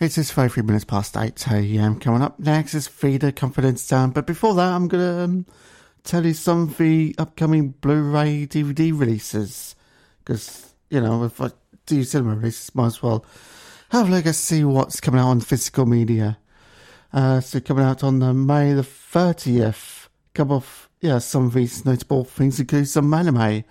It 0.00 0.04
is 0.04 0.14
just 0.14 0.32
33 0.32 0.62
minutes 0.62 0.84
past 0.84 1.16
8 1.16 1.50
am. 1.50 1.98
Coming 1.98 2.22
up 2.22 2.38
next 2.38 2.74
is 2.74 2.88
Feeder 2.88 3.32
Comfort 3.32 3.64
in 3.64 3.76
Sound. 3.76 4.14
But 4.14 4.26
before 4.26 4.54
that, 4.54 4.72
I'm 4.72 4.88
going 4.88 5.02
to 5.02 5.24
um, 5.24 5.46
tell 6.04 6.24
you 6.24 6.34
some 6.34 6.62
of 6.62 6.78
the 6.78 7.14
upcoming 7.18 7.70
Blu 7.80 8.10
ray 8.10 8.46
DVD 8.46 8.98
releases. 8.98 9.74
Because, 10.20 10.72
you 10.88 11.00
know, 11.00 11.24
if 11.24 11.40
I 11.40 11.50
do 11.86 12.04
cinema 12.04 12.36
releases, 12.36 12.74
might 12.74 12.86
as 12.86 13.02
well 13.02 13.24
have 13.90 14.08
a 14.08 14.12
look 14.12 14.26
and 14.26 14.34
see 14.34 14.64
what's 14.64 15.00
coming 15.00 15.20
out 15.20 15.28
on 15.28 15.40
physical 15.40 15.84
media. 15.84 16.38
Uh, 17.12 17.40
so 17.40 17.60
coming 17.60 17.84
out 17.84 18.02
on 18.04 18.22
uh, 18.22 18.32
May 18.32 18.72
the 18.72 18.82
30th. 18.82 20.08
Come 20.34 20.52
off, 20.52 20.88
yeah, 21.00 21.18
some 21.18 21.46
of 21.46 21.54
these 21.54 21.84
notable 21.84 22.24
things 22.24 22.60
include 22.60 22.88
some 22.88 23.12
anime. 23.12 23.64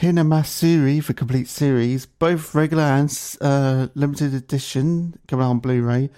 Hinamatsuri, 0.00 1.02
the 1.06 1.14
complete 1.14 1.48
series, 1.48 2.04
both 2.04 2.54
regular 2.54 2.82
and 2.82 3.36
uh, 3.40 3.88
limited 3.94 4.34
edition, 4.34 5.18
coming 5.26 5.46
out 5.46 5.50
on 5.50 5.58
Blu-ray. 5.60 6.10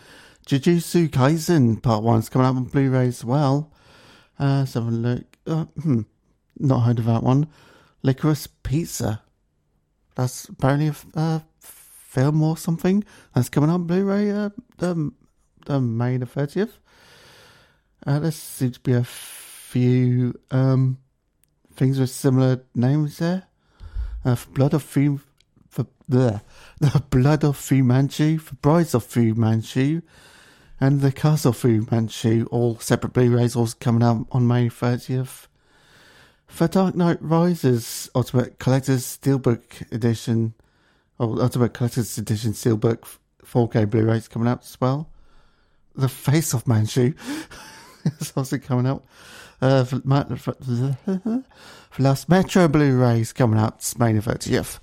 Jujutsu 0.44 1.08
Kaisen 1.08 1.80
Part 1.80 2.02
1 2.02 2.18
is 2.18 2.28
coming 2.28 2.48
out 2.48 2.56
on 2.56 2.64
Blu-ray 2.64 3.06
as 3.06 3.24
well. 3.24 3.72
Uh, 4.40 4.60
let's 4.60 4.74
have 4.74 4.88
a 4.88 4.90
look. 4.90 5.24
Uh, 5.46 5.66
hmm, 5.80 6.00
not 6.58 6.80
heard 6.80 6.98
of 6.98 7.04
that 7.04 7.22
one. 7.22 7.46
Licorice 8.02 8.48
Pizza. 8.64 9.22
That's 10.16 10.46
apparently 10.46 10.88
a 10.88 11.18
uh, 11.18 11.40
film 11.60 12.42
or 12.42 12.56
something. 12.56 13.04
That's 13.32 13.48
coming 13.48 13.70
out 13.70 13.74
on 13.74 13.86
Blu-ray 13.86 14.32
uh, 14.32 14.50
um, 14.80 15.14
uh, 15.68 15.78
May 15.78 16.16
the 16.16 16.26
30th. 16.26 16.72
Uh, 18.04 18.18
there 18.18 18.32
seems 18.32 18.74
to 18.74 18.80
be 18.80 18.94
a 18.94 19.04
few 19.04 20.34
um, 20.50 20.98
things 21.74 22.00
with 22.00 22.10
similar 22.10 22.64
names 22.74 23.18
there. 23.18 23.47
Uh, 24.24 24.34
for 24.34 24.50
Blood 24.50 24.74
of 24.74 24.82
Fu, 24.82 25.20
the 26.08 26.42
the 26.80 27.02
Blood 27.10 27.44
of 27.44 27.56
Fu 27.56 27.82
Manchu, 27.82 28.38
the 28.38 28.54
Brides 28.56 28.94
of 28.94 29.04
Fu 29.04 29.34
Manchu, 29.34 30.02
and 30.80 31.00
the 31.00 31.12
Castle 31.12 31.50
of 31.50 31.56
Fu 31.56 31.86
Manchu, 31.90 32.46
all 32.50 32.78
separate 32.78 33.12
Blu-rays, 33.12 33.54
all 33.54 33.68
coming 33.78 34.02
out 34.02 34.26
on 34.32 34.46
May 34.46 34.68
thirtieth. 34.68 35.48
For 36.46 36.66
Dark 36.66 36.94
Knight 36.94 37.18
Rises 37.20 38.10
Ultimate 38.14 38.58
Collector's 38.58 39.04
Steelbook 39.04 39.92
Edition, 39.92 40.54
or 41.18 41.42
Ultimate 41.42 41.74
Collector's 41.74 42.16
Edition 42.16 42.52
Steelbook 42.52 43.18
4K 43.44 43.88
Blu-rays 43.90 44.28
coming 44.28 44.48
out 44.48 44.62
as 44.62 44.80
well. 44.80 45.10
The 45.94 46.08
Face 46.08 46.54
of 46.54 46.66
Manchu 46.66 47.12
also 48.36 48.58
coming 48.58 48.86
out. 48.86 49.04
Uh, 49.60 49.84
for, 49.84 50.00
for, 50.36 50.54
for 50.54 52.02
Last 52.02 52.28
Metro 52.28 52.68
Blu-rays 52.68 53.32
coming 53.32 53.58
out 53.58 53.92
May 53.98 54.12
the 54.12 54.20
30th. 54.20 54.78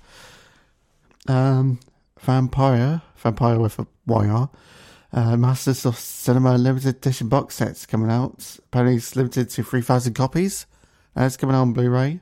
Um, 1.28 1.80
Vampire, 2.20 3.02
Vampire 3.16 3.58
with 3.58 3.78
a 3.78 3.86
YR. 4.06 4.48
Uh, 5.12 5.36
Masters 5.36 5.86
of 5.86 5.96
Cinema 5.98 6.58
limited 6.58 6.96
edition 6.96 7.28
box 7.28 7.54
sets 7.54 7.86
coming 7.86 8.10
out. 8.10 8.58
Apparently 8.66 8.96
it's 8.96 9.16
limited 9.16 9.48
to 9.48 9.62
3,000 9.62 10.12
copies. 10.12 10.66
Uh, 11.16 11.22
it's 11.22 11.38
coming 11.38 11.56
out 11.56 11.62
on 11.62 11.72
Blu-ray. 11.72 12.20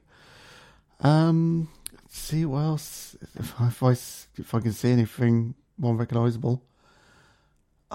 Um, 1.00 1.68
let's 1.92 2.18
see 2.18 2.44
what 2.44 2.60
else. 2.60 3.16
If 3.34 3.60
I, 3.60 3.66
if 3.66 3.82
I, 3.82 3.90
if 3.90 4.54
I 4.54 4.60
can 4.60 4.72
see 4.72 4.92
anything 4.92 5.54
more 5.76 5.96
recognisable. 5.96 6.62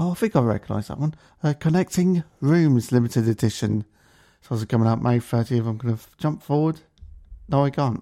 Oh, 0.01 0.11
I 0.11 0.13
think 0.13 0.33
I 0.37 0.39
recognise 0.39 0.87
that 0.87 0.97
one. 0.97 1.13
Uh, 1.43 1.53
Connecting 1.59 2.23
Rooms 2.39 2.93
limited 2.93 3.27
edition. 3.27 3.83
So 4.41 4.55
it's 4.55 4.63
coming 4.63 4.87
out 4.87 5.03
May 5.03 5.19
30th. 5.19 5.67
I'm 5.67 5.77
going 5.77 5.97
to 5.97 6.03
jump 6.17 6.41
forward. 6.41 6.79
No, 7.49 7.65
I 7.65 7.69
can't. 7.69 8.01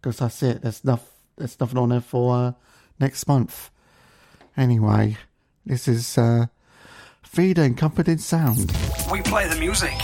Because 0.00 0.18
that's 0.18 0.42
it. 0.42 0.60
There's, 0.60 0.84
enough, 0.84 1.08
there's 1.36 1.58
nothing 1.58 1.78
on 1.78 1.88
there 1.88 2.02
for 2.02 2.36
uh, 2.36 2.52
next 3.00 3.26
month. 3.26 3.70
Anyway, 4.54 5.16
this 5.64 5.88
is 5.88 6.18
uh, 6.18 6.46
Feeder 7.22 7.62
and 7.62 7.78
Comfort 7.78 8.06
in 8.06 8.18
Sound. 8.18 8.70
We 9.10 9.22
play 9.22 9.48
the 9.48 9.56
music. 9.56 9.94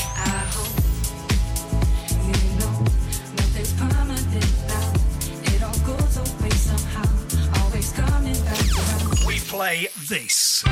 Play 9.60 9.88
this. 10.08 10.64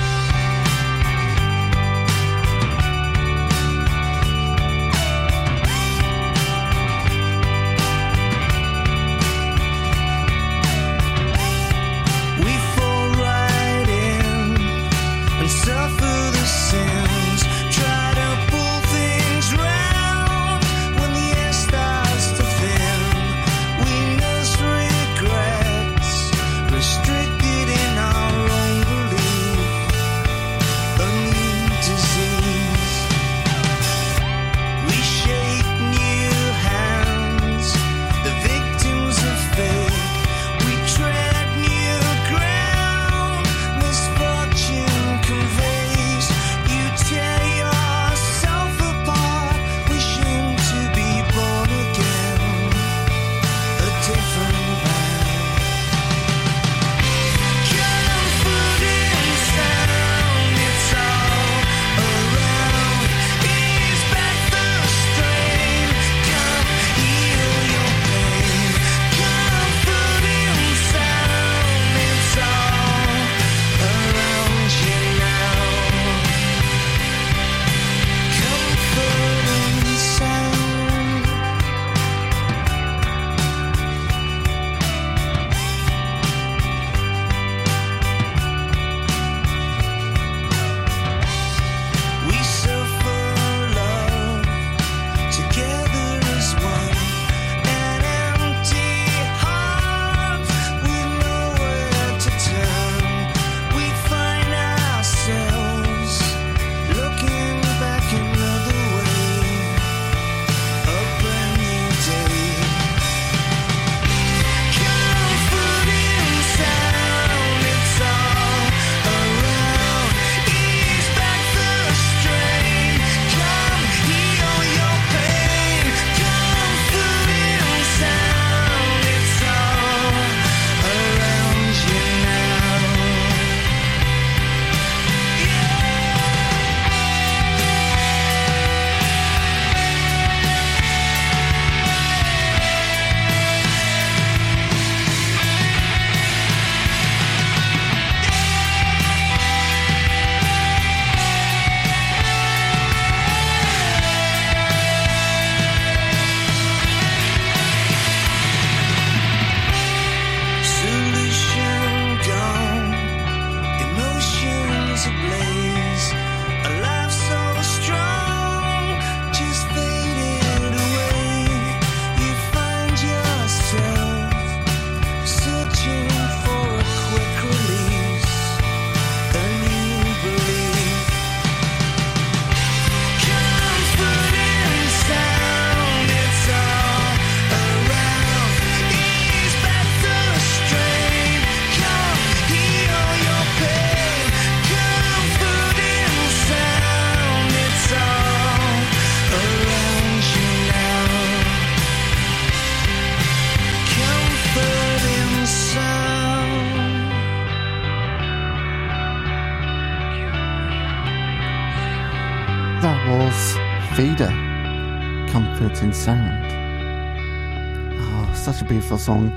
Song. 218.98 219.30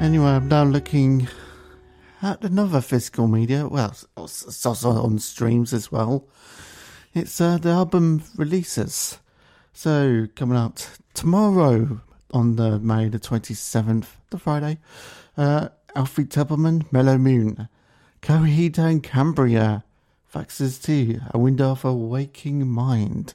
Anyway, 0.00 0.26
I'm 0.26 0.48
now 0.48 0.64
looking 0.64 1.26
at 2.22 2.44
another 2.44 2.80
physical 2.80 3.26
media. 3.26 3.66
Well, 3.66 3.94
it's 4.16 4.66
also 4.66 4.90
oh, 4.90 5.04
on 5.04 5.18
streams 5.18 5.72
as 5.72 5.90
well. 5.90 6.28
It's 7.14 7.40
uh, 7.40 7.58
the 7.58 7.70
album 7.70 8.22
releases. 8.36 9.18
So, 9.72 10.26
coming 10.36 10.58
out 10.58 10.88
tomorrow 11.14 12.00
on 12.32 12.56
the 12.56 12.78
May 12.78 13.08
the 13.08 13.18
27th, 13.18 14.06
the 14.30 14.38
Friday, 14.38 14.78
uh, 15.36 15.68
Alfie 15.96 16.24
Templeman, 16.26 16.84
Mellow 16.90 17.16
Moon, 17.16 17.68
Coheed 18.22 18.78
and 18.78 19.02
Cambria, 19.02 19.84
Vaxis 20.34 20.82
2, 20.82 21.20
A 21.30 21.38
Window 21.38 21.70
of 21.70 21.84
a 21.84 21.94
Waking 21.94 22.68
Mind, 22.68 23.34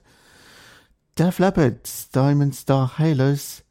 Def 1.16 1.40
Leppard, 1.40 1.90
Diamond 2.12 2.56
Star 2.56 2.88
Halos, 2.88 3.64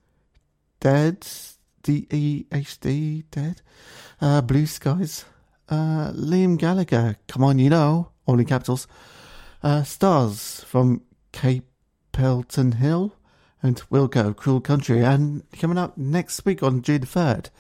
Dehd, 0.81 1.52
D 1.83 2.07
E 2.11 2.47
H 2.53 2.81
D 2.81 3.25
Dehd, 3.31 3.59
uh, 4.21 4.41
Blue 4.43 4.67
Skies, 4.67 5.25
uh, 5.69 6.13
Liam 6.13 6.57
Gallagher, 6.59 7.17
Come 7.29 7.45
On 7.45 7.59
You 7.59 7.71
Know, 7.71 8.11
all 8.27 8.39
in 8.39 8.47
capitals, 8.47 8.87
uh, 9.63 9.83
Stars 9.83 10.65
from 10.65 11.03
Cape 11.33 11.67
Pelton 12.13 12.73
Hill, 12.73 13.15
and 13.63 13.83
Wilco, 13.91 14.35
Cruel 14.35 14.61
Country. 14.61 15.03
And 15.05 15.45
coming 15.59 15.79
up 15.79 15.97
next 15.97 16.45
week 16.45 16.63
on 16.63 16.83
June 16.83 17.03
3rd, 17.03 17.51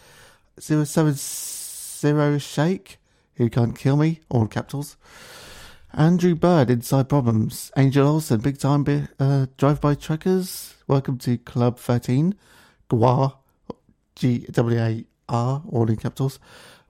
Zero 0.61 0.85
seven 0.85 1.15
zero 1.17 2.39
Shake, 2.39 2.99
Who 3.35 3.49
Can't 3.49 3.77
Kill 3.79 3.97
Me, 3.97 4.21
all 4.29 4.43
in 4.43 4.49
capitals. 4.49 4.97
Andrew 5.95 6.35
Bird, 6.35 6.71
Inside 6.71 7.09
Problems. 7.09 7.71
Angel 7.77 8.07
Olsen, 8.07 8.41
Big 8.41 8.59
Time 8.59 9.09
uh, 9.19 9.47
Drive 9.57 9.81
By 9.81 9.95
Truckers. 9.95 10.75
Welcome 10.87 11.19
to 11.19 11.39
Club 11.39 11.79
13. 11.79 12.35
GWAR 12.91 13.35
G 14.15 14.47
W 14.51 14.79
A 14.79 15.05
R, 15.29 15.63
all 15.69 15.89
in 15.89 15.97
capitals. 15.97 16.39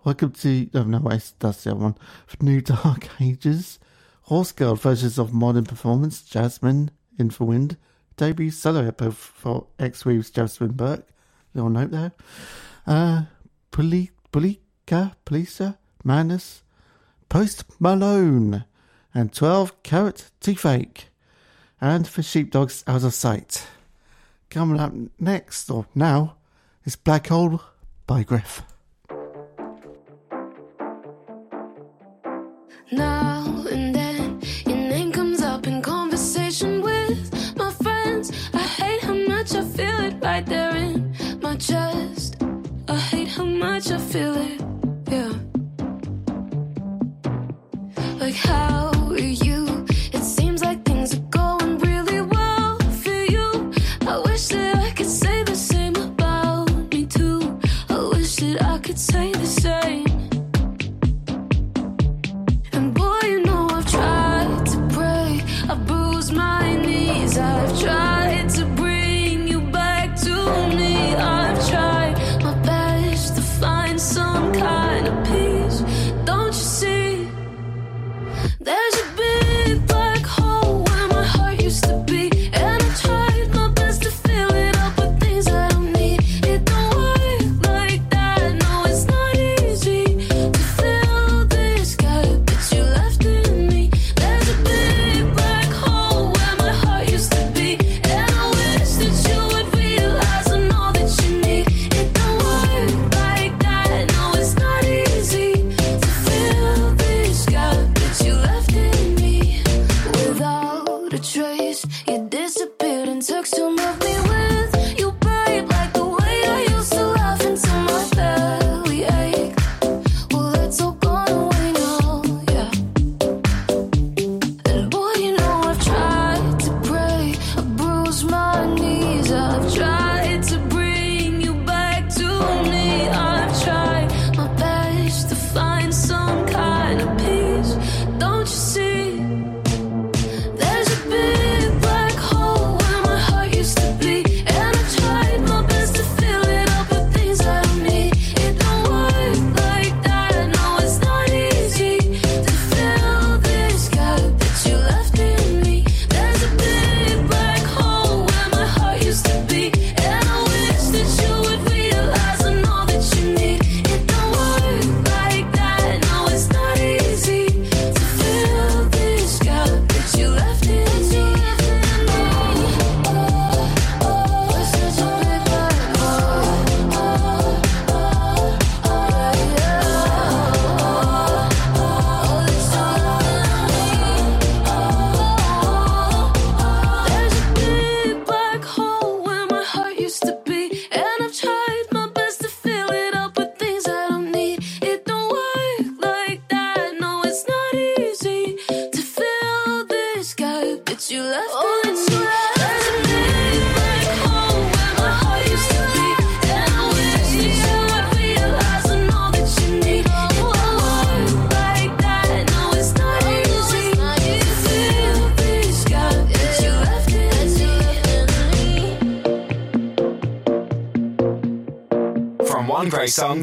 Welcome 0.04 0.32
to, 0.32 0.68
oh 0.74 0.82
no, 0.82 0.98
wait, 0.98 1.32
that's 1.38 1.64
the 1.64 1.70
other 1.70 1.80
one. 1.80 1.96
New 2.40 2.60
Dark 2.60 3.08
Ages, 3.20 3.78
Horsegirl 4.28 4.78
versions 4.78 5.18
of 5.18 5.32
Modern 5.32 5.64
Performance, 5.64 6.22
Jasmyn, 6.22 6.88
In 7.18 7.30
for 7.30 7.44
Wind, 7.44 7.76
debut 8.16 8.50
solo 8.50 8.90
epo 8.90 9.12
for 9.12 9.68
ex 9.78 10.04
Weaves. 10.04 10.30
Jasmyn 10.30 10.72
Burke, 10.72 11.06
little 11.54 11.70
note 11.70 11.92
there. 11.92 12.12
Uh, 12.86 13.22
Puli, 13.70 14.10
Pulika, 14.32 15.14
Polisa, 15.24 15.78
Manus, 16.02 16.62
Post 17.28 17.64
Malone, 17.80 18.64
and 19.14 19.32
12 19.32 19.82
Carat 19.82 20.30
Tea 20.40 20.54
Fake, 20.54 21.08
and 21.80 22.08
for 22.08 22.22
Sheepdogs 22.22 22.82
Out 22.86 23.04
of 23.04 23.14
Sight. 23.14 23.66
Coming 24.50 24.80
up 24.80 24.92
next, 25.20 25.70
or 25.70 25.86
now, 25.94 26.36
is 26.84 26.96
Black 26.96 27.28
Hole 27.28 27.60
by 28.06 28.22
Griff. 28.22 28.62
Now 32.90 33.64
and 33.70 33.94
then, 33.94 34.40
your 34.66 34.76
name 34.76 35.12
comes 35.12 35.40
up 35.42 35.66
in 35.66 35.80
conversation 35.80 36.82
with 36.82 37.56
my 37.56 37.70
friends. 37.70 38.32
I 38.52 38.58
hate 38.58 39.02
how 39.02 39.14
much 39.14 39.54
I 39.54 39.64
feel 39.64 40.00
it 40.00 40.14
right 40.22 40.44
there 40.44 40.74
in 40.76 41.14
my 41.40 41.56
chest. 41.56 42.36
I 42.88 42.96
hate 42.96 43.28
how 43.28 43.44
much 43.44 43.90
I 43.90 43.98
feel 43.98 44.34
it. 44.36 44.71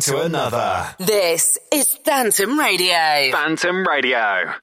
to 0.02 0.22
another. 0.22 0.96
This 1.00 1.58
is 1.72 1.96
Phantom 1.98 2.60
Radio. 2.60 3.32
Phantom 3.32 3.86
Radio. 3.88 4.54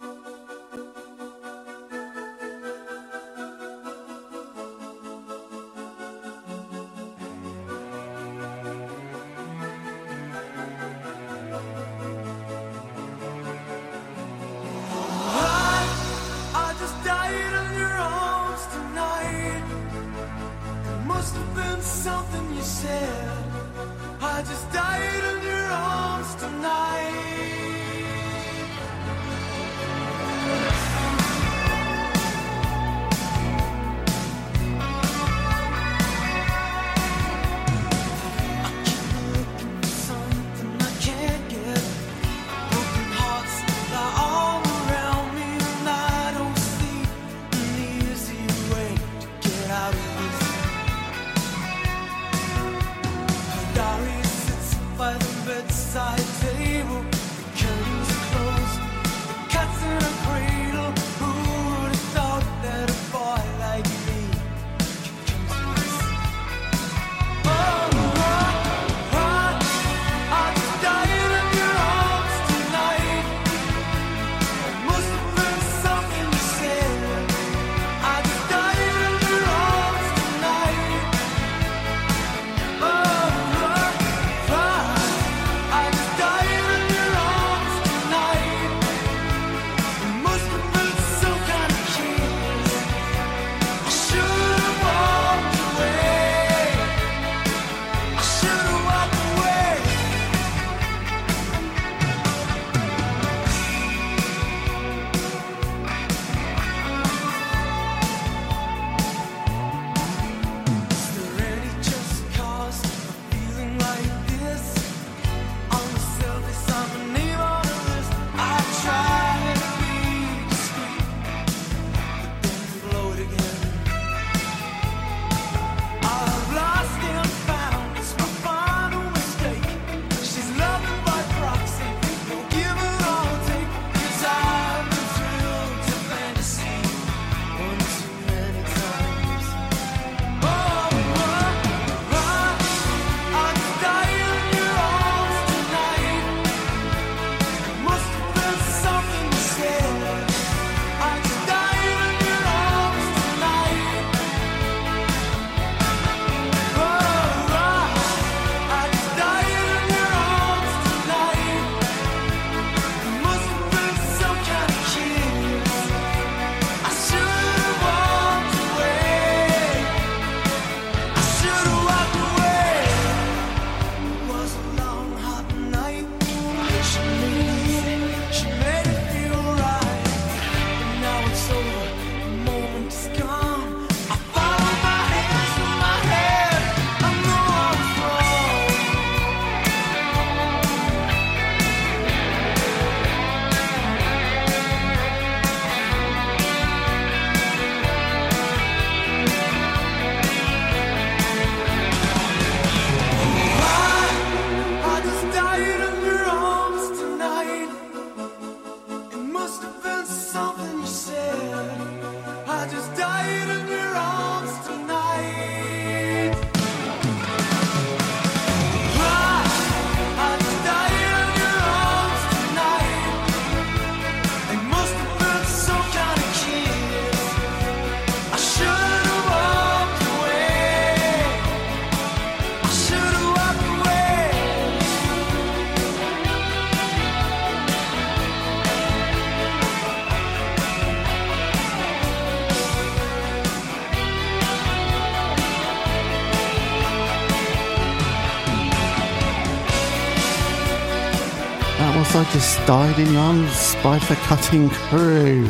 Died 252.67 252.99
in 252.99 253.13
Your 253.13 253.23
Arms 253.23 253.77
by 253.77 253.97
the 254.01 254.17
Cutting 254.25 254.69
Crew. 254.71 255.47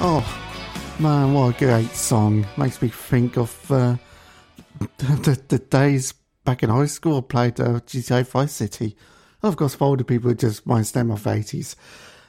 Oh, 0.00 0.22
man, 1.00 1.32
what 1.32 1.56
a 1.56 1.58
great 1.58 1.92
song. 1.92 2.46
Makes 2.58 2.82
me 2.82 2.88
think 2.88 3.38
of 3.38 3.72
uh, 3.72 3.96
the, 4.98 5.42
the 5.48 5.58
days 5.58 6.12
back 6.44 6.62
in 6.62 6.68
high 6.68 6.84
school 6.84 7.16
I 7.16 7.20
played 7.22 7.58
uh, 7.58 7.80
GTA 7.80 8.26
Vice 8.26 8.52
City. 8.52 8.98
Of 9.42 9.56
course, 9.56 9.74
for 9.74 9.84
older 9.84 10.04
people, 10.04 10.34
just 10.34 10.66
might 10.66 10.82
stem 10.82 11.10
off 11.10 11.24
80s. 11.24 11.74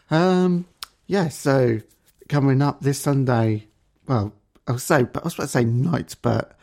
Um, 0.10 0.68
yeah, 1.06 1.28
so 1.28 1.82
coming 2.30 2.62
up 2.62 2.80
this 2.80 3.02
Sunday, 3.02 3.68
well, 4.08 4.32
I'll 4.70 4.78
say, 4.78 5.04
but 5.04 5.24
I 5.24 5.26
was 5.26 5.34
about 5.34 5.44
to 5.44 5.50
say 5.50 5.66
night, 5.66 6.16
but 6.22 6.58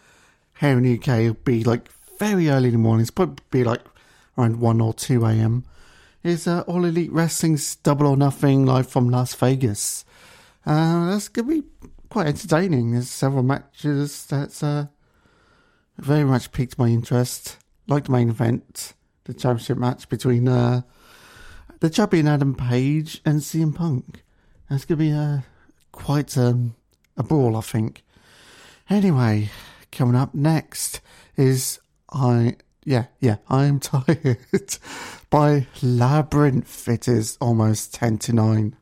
here 0.59 0.79
in 0.79 0.85
the 0.85 0.95
UK, 0.95 1.09
it'll 1.09 1.35
be 1.35 1.63
like 1.65 1.91
very 2.19 2.49
early 2.49 2.69
in 2.69 2.73
the 2.73 2.79
morning. 2.79 3.03
It's 3.03 3.11
probably 3.11 3.45
be 3.51 3.65
like 3.65 3.83
around 4.39 4.61
1 4.61 4.81
or 4.81 4.95
2 4.95 5.27
a.m. 5.27 5.67
Is 6.23 6.47
uh, 6.47 6.61
All 6.67 6.85
Elite 6.85 7.11
Wrestling's 7.13 7.77
Double 7.77 8.07
or 8.07 8.17
Nothing 8.17 8.67
live 8.67 8.87
from 8.87 9.09
Las 9.09 9.35
Vegas. 9.35 10.05
Uh, 10.67 11.09
that's 11.09 11.29
going 11.29 11.49
to 11.49 11.63
be 11.63 11.69
quite 12.11 12.27
entertaining. 12.27 12.93
There's 12.93 13.09
several 13.09 13.43
matches 13.43 14.27
that's 14.27 14.63
uh, 14.63 14.89
very 15.97 16.25
much 16.25 16.53
piqued 16.53 16.79
my 16.79 16.89
interest. 16.89 17.57
Like 17.89 18.05
the 18.05 18.13
main 18.13 18.29
event, 18.29 18.93
the 19.25 19.33
championship 19.33 19.79
match 19.79 20.11
between 20.11 20.47
uh, 20.47 20.83
the 21.81 21.89
champion 21.89 22.29
Adam 22.29 22.55
Page 22.55 23.23
and 23.25 23.41
CM 23.41 23.75
Punk. 23.75 24.23
That's 24.69 24.85
going 24.85 24.99
to 24.99 25.05
be 25.05 25.13
uh, 25.13 25.39
quite 25.91 26.37
um, 26.37 26.77
a 27.17 27.23
brawl, 27.23 27.57
I 27.57 27.63
think. 27.63 28.05
Anyway, 28.91 29.49
coming 29.91 30.17
up 30.17 30.35
next 30.35 31.01
is 31.37 31.81
I. 32.13 32.57
Yeah, 32.85 33.07
yeah, 33.21 33.37
I 33.49 33.65
am 33.65 33.79
tired 33.81 34.39
by 35.29 35.67
Labrinth. 35.83 36.89
It 36.89 37.09
is 37.09 37.37
almost 37.41 37.95
10 37.95 38.19
to 38.19 38.33
9. 38.33 38.77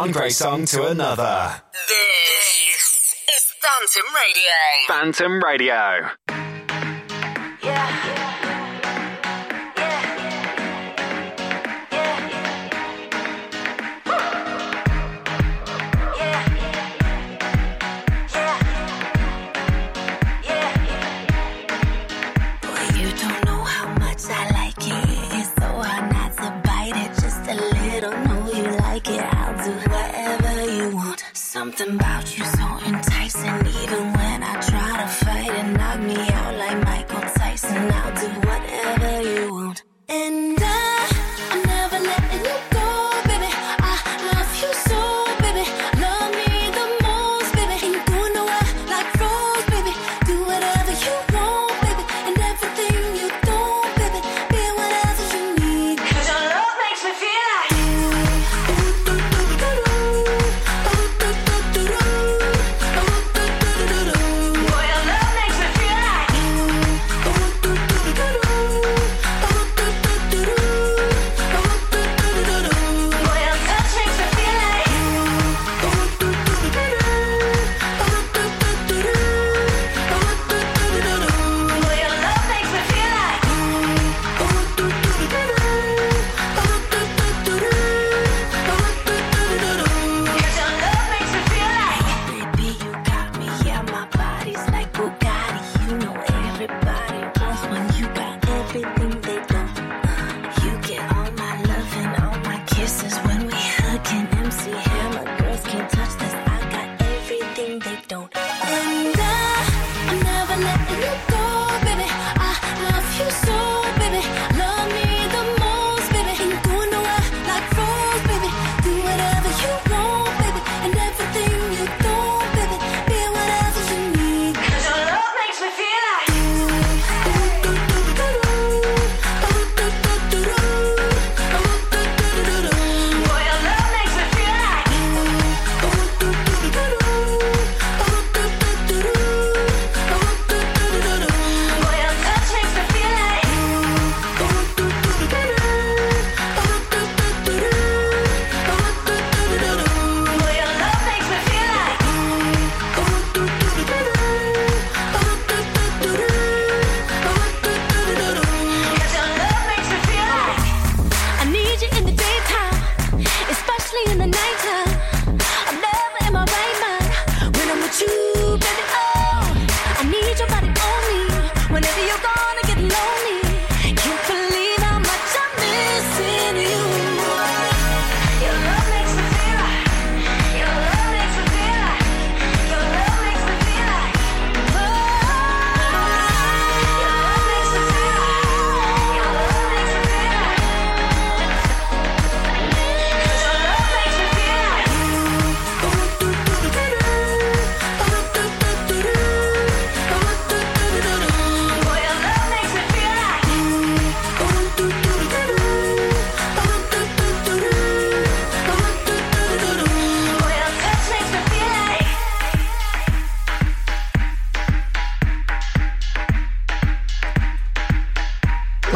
One 0.00 0.12
great 0.12 0.32
song 0.32 0.64
to 0.64 0.86
another. 0.86 1.60
This 1.86 3.14
is 3.28 3.44
Phantom 3.60 4.14
Radio. 4.14 4.56
Phantom 4.88 5.44
Radio. 5.44 6.08
Something 31.80 31.96
about 31.96 32.36
you 32.36 32.39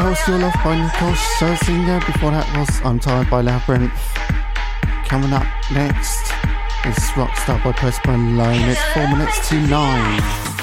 House 0.05 0.29
Your 0.29 0.39
Love 0.39 0.53
by 0.63 0.77
Nicole 0.77 1.15
Scherzinger. 1.15 2.05
Before 2.05 2.31
that 2.31 2.47
was 2.59 2.69
I'm 2.85 3.01
Tired 3.01 3.31
by 3.31 3.41
Labrinth. 3.41 3.91
Coming 5.09 5.33
up 5.33 5.47
next 5.73 6.31
is 6.85 6.99
Rockstar 7.17 7.65
by 7.65 7.73
Post 7.73 8.05
Malone. 8.05 8.69
It's 8.69 8.83
4 8.93 9.09
minutes 9.09 9.49
to 9.49 9.55
9. 9.67 10.54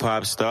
pop 0.00 0.24
star. 0.24 0.49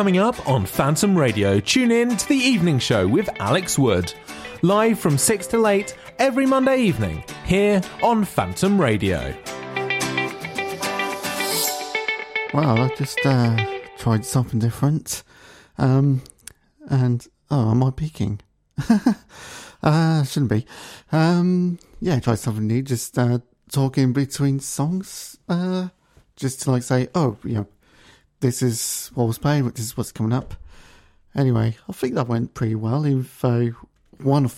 Coming 0.00 0.16
up 0.16 0.48
on 0.48 0.64
Phantom 0.64 1.14
Radio, 1.14 1.60
tune 1.60 1.90
in 1.90 2.16
to 2.16 2.26
the 2.26 2.34
evening 2.34 2.78
show 2.78 3.06
with 3.06 3.28
Alex 3.38 3.78
Wood. 3.78 4.14
Live 4.62 4.98
from 4.98 5.18
6 5.18 5.46
till 5.46 5.68
8 5.68 5.94
every 6.18 6.46
Monday 6.46 6.78
evening, 6.80 7.22
here 7.44 7.82
on 8.02 8.24
Phantom 8.24 8.80
Radio. 8.80 9.34
Well, 12.54 12.80
I 12.80 12.90
just 12.96 13.18
uh, 13.26 13.62
tried 13.98 14.24
something 14.24 14.58
different. 14.58 15.22
Um, 15.76 16.22
and, 16.88 17.26
oh, 17.50 17.72
am 17.72 17.84
I 17.84 17.90
peeking? 17.90 18.40
uh, 19.82 20.24
shouldn't 20.24 20.50
be. 20.50 20.64
Um, 21.12 21.78
yeah, 22.00 22.20
tried 22.20 22.38
something 22.38 22.66
new, 22.66 22.80
just 22.80 23.18
uh, 23.18 23.40
talking 23.70 24.14
between 24.14 24.60
songs. 24.60 25.36
Uh, 25.46 25.88
just 26.36 26.62
to 26.62 26.70
like 26.70 26.84
say, 26.84 27.08
oh, 27.14 27.36
you 27.44 27.52
know, 27.52 27.66
this 28.40 28.62
is 28.62 29.10
what 29.14 29.26
was 29.26 29.38
playing, 29.38 29.68
this 29.68 29.84
is 29.84 29.96
what's 29.96 30.12
coming 30.12 30.32
up. 30.32 30.54
Anyway, 31.34 31.76
I 31.88 31.92
think 31.92 32.14
that 32.14 32.28
went 32.28 32.54
pretty 32.54 32.74
well. 32.74 33.04
If 33.04 33.44
uh, 33.44 33.66
one 34.22 34.50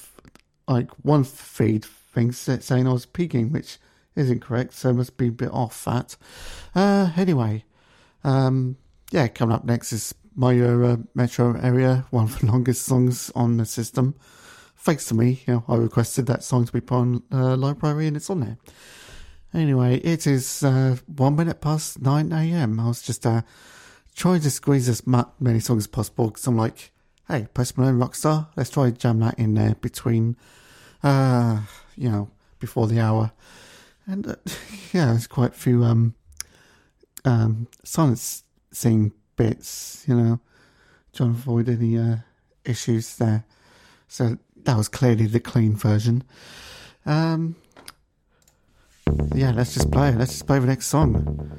like, 0.67 0.91
one 1.03 1.25
feed 1.25 1.85
thing 1.85 2.33
saying 2.33 2.87
I 2.87 2.93
was 2.93 3.07
peeking, 3.07 3.53
which 3.53 3.79
isn't 4.17 4.41
correct, 4.41 4.75
so 4.75 4.93
must 4.93 5.17
be 5.17 5.29
a 5.29 5.33
bit 5.33 5.51
off 5.51 5.85
that. 5.85 6.17
Uh, 6.75 7.13
anyway, 7.17 7.65
um, 8.25 8.77
yeah, 9.11 9.29
coming 9.29 9.55
up 9.55 9.65
next 9.65 9.93
is 9.93 10.15
my 10.35 10.59
uh, 10.59 10.97
metro 11.15 11.59
area, 11.61 12.07
one 12.11 12.25
of 12.25 12.39
the 12.39 12.47
longest 12.47 12.83
songs 12.87 13.31
on 13.35 13.57
the 13.57 13.67
system. 13.67 14.15
Thanks 14.77 15.07
to 15.07 15.15
me, 15.15 15.43
you 15.47 15.55
know, 15.55 15.65
I 15.69 15.77
requested 15.77 16.27
that 16.27 16.43
song 16.43 16.65
to 16.65 16.73
be 16.73 16.81
put 16.81 16.97
on 16.97 17.23
uh, 17.31 17.57
library, 17.57 18.07
and 18.07 18.17
it's 18.17 18.31
on 18.31 18.41
there. 18.41 18.59
Anyway, 19.55 19.99
it 19.99 20.27
is 20.27 20.63
uh, 20.63 20.97
one 21.07 21.37
minute 21.37 21.61
past 21.61 22.01
nine 22.01 22.33
a.m. 22.33 22.81
I 22.81 22.89
was 22.89 23.03
just 23.03 23.27
uh, 23.27 23.43
trying 24.15 24.41
to 24.41 24.51
squeeze 24.51 24.89
as 24.89 25.03
many 25.07 25.61
songs 25.61 25.85
as 25.85 25.87
possible 25.87 26.29
because 26.29 26.47
I'm 26.47 26.57
like, 26.57 26.91
hey, 27.29 27.49
Post 27.53 27.77
Malone 27.77 27.99
Rockstar, 27.99 28.49
let's 28.57 28.71
try 28.71 28.91
jam 28.91 29.21
that 29.21 29.39
in 29.39 29.55
there 29.55 29.75
between, 29.75 30.37
uh, 31.03 31.61
you 31.97 32.11
know, 32.11 32.31
before 32.61 32.87
the 32.87 33.01
hour. 33.01 33.33
And 34.07 34.27
uh, 34.27 34.37
yeah, 34.93 35.07
there's 35.07 35.27
quite 35.27 35.51
a 35.51 35.59
few 35.59 35.85
um, 35.85 36.15
um, 37.27 37.69
bits, 39.37 40.05
you 40.07 40.15
know, 40.15 40.41
trying 41.13 41.35
to 41.35 41.39
avoid 41.39 41.69
any 41.69 41.99
uh, 41.99 42.17
issues 42.65 43.17
there. 43.17 43.45
So 44.09 44.39
that 44.65 44.77
was 44.79 44.89
clearly 44.89 45.27
the 45.27 45.41
clean 45.41 45.77
version. 45.77 46.25
Um, 47.05 47.57
yeah, 49.35 49.53
let's 49.53 49.75
just 49.75 49.91
play. 49.91 50.13
Let's 50.15 50.33
just 50.33 50.47
play 50.47 50.59
the 50.59 50.67
next 50.67 50.87
song. 50.87 51.51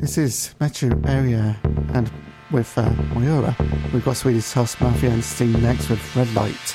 This 0.00 0.18
is 0.18 0.54
Metro 0.60 0.90
Area 1.06 1.56
and 1.94 2.10
with 2.50 2.76
uh, 2.78 2.90
Miura. 3.14 3.56
We've 3.92 4.04
got 4.04 4.16
Swedish 4.16 4.52
House 4.52 4.80
Mafia 4.80 5.10
and 5.10 5.24
Sting 5.24 5.52
next 5.62 5.88
with 5.88 6.16
Red 6.16 6.32
Light. 6.34 6.74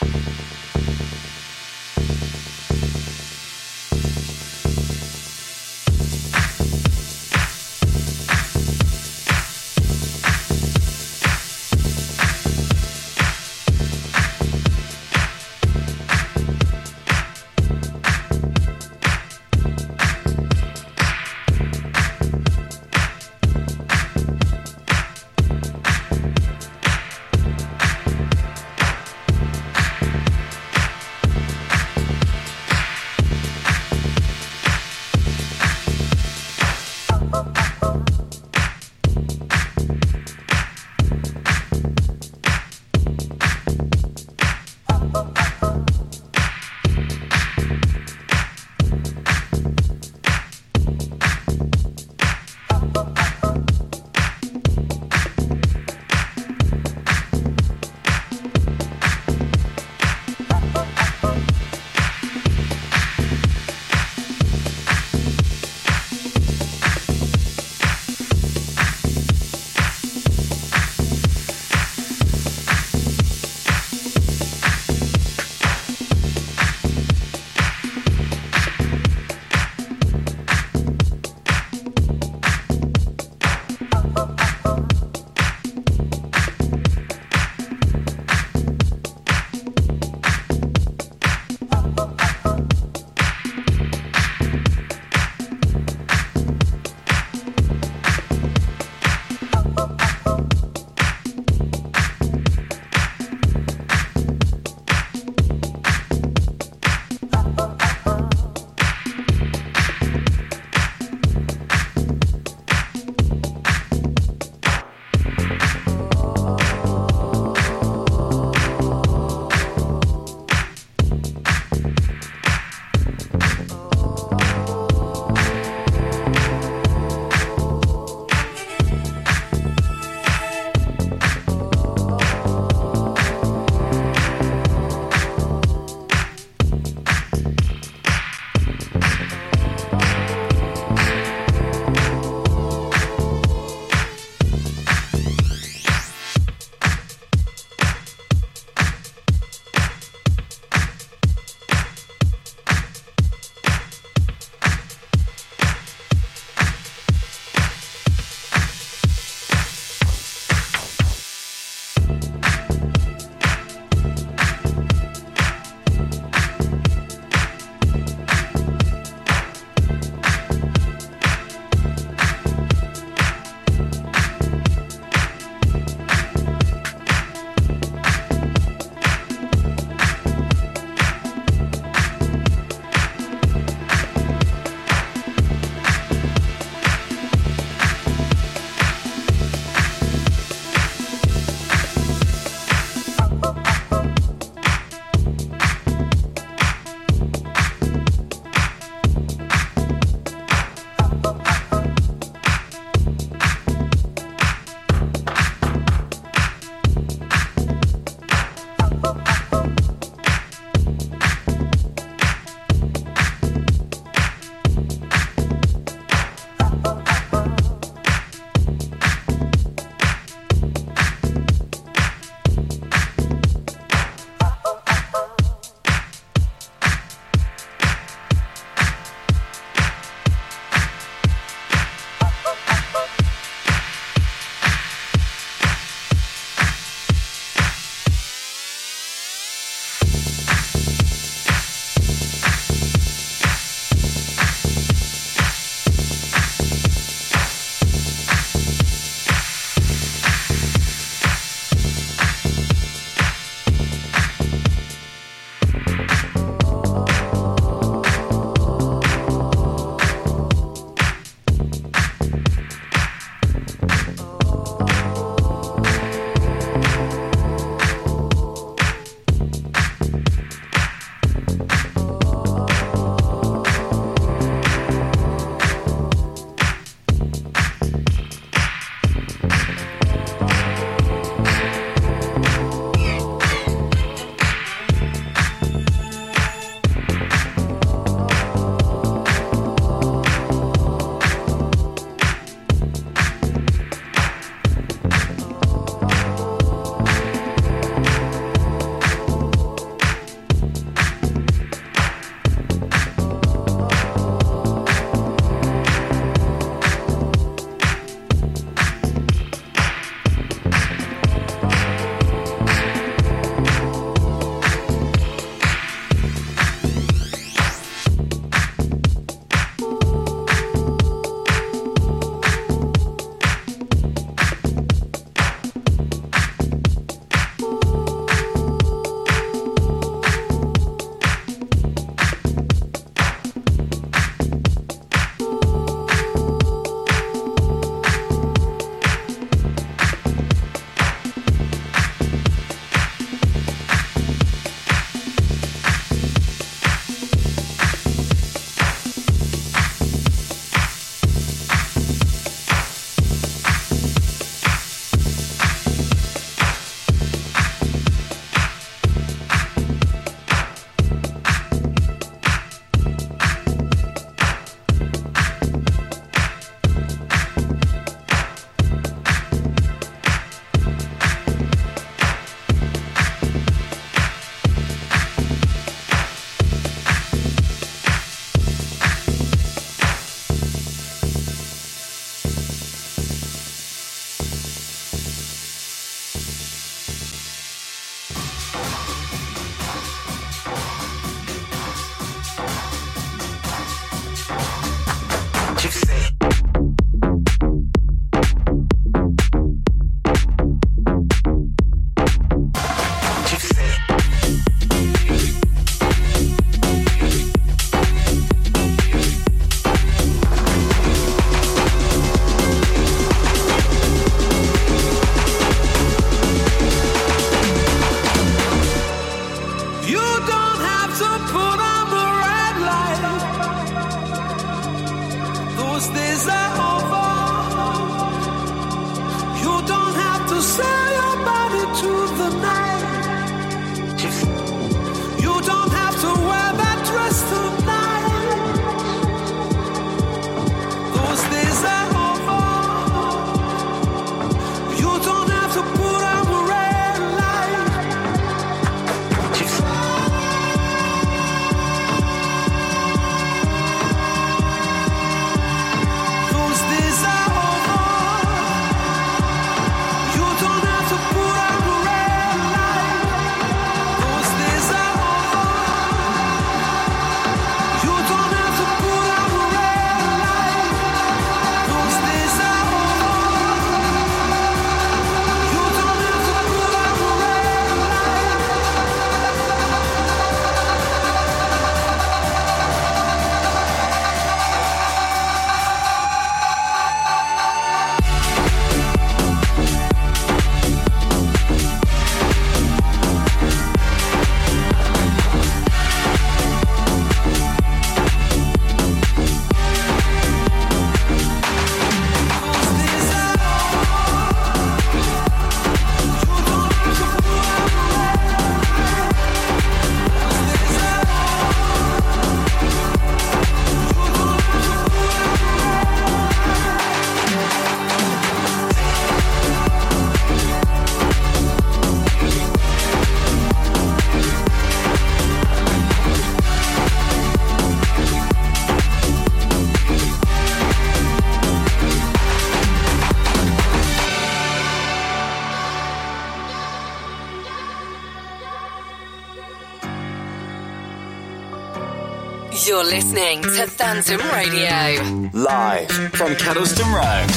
listening 543.32 543.62
to 543.62 543.87
Phantom 543.87 544.41
Radio. 544.51 545.49
Live 545.53 546.12
from 546.33 546.53
Kedleston 546.55 547.08
Road. 547.13 547.47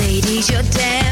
Ladies, 0.00 0.50
you're 0.50 0.62
dead. 0.62 1.07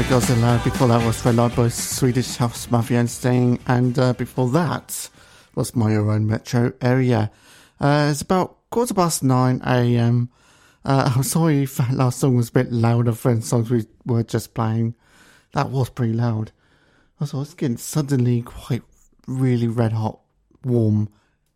Machine 0.00 0.12
by 0.12 0.20
Godzilla. 0.20 0.64
Before 0.64 0.88
that 0.88 1.04
was 1.04 1.56
by 1.56 1.68
Swedish 1.68 2.36
House 2.36 2.70
Mafia 2.70 3.00
and 3.00 3.10
Sting. 3.10 3.58
And 3.66 3.98
uh, 3.98 4.12
before 4.14 4.48
that 4.50 5.10
was 5.54 5.76
my 5.76 5.94
own 5.96 6.26
metro 6.26 6.72
area. 6.80 7.30
Uh, 7.78 8.08
it's 8.10 8.22
about 8.22 8.70
quarter 8.70 8.94
past 8.94 9.22
9 9.22 9.60
a.m. 9.66 10.30
Uh, 10.84 11.12
I'm 11.14 11.22
sorry 11.22 11.64
if 11.64 11.76
that 11.76 11.92
last 11.92 12.20
song 12.20 12.36
was 12.36 12.48
a 12.48 12.52
bit 12.52 12.72
louder 12.72 13.12
than 13.12 13.42
songs 13.42 13.70
we 13.70 13.84
were 14.06 14.22
just 14.22 14.54
playing. 14.54 14.94
That 15.52 15.70
was 15.70 15.90
pretty 15.90 16.14
loud. 16.14 16.52
Also, 17.20 17.38
I 17.38 17.40
was 17.40 17.54
getting 17.54 17.76
suddenly 17.76 18.42
quite 18.42 18.82
really 19.26 19.68
red 19.68 19.92
hot 19.92 20.20
warm. 20.64 21.10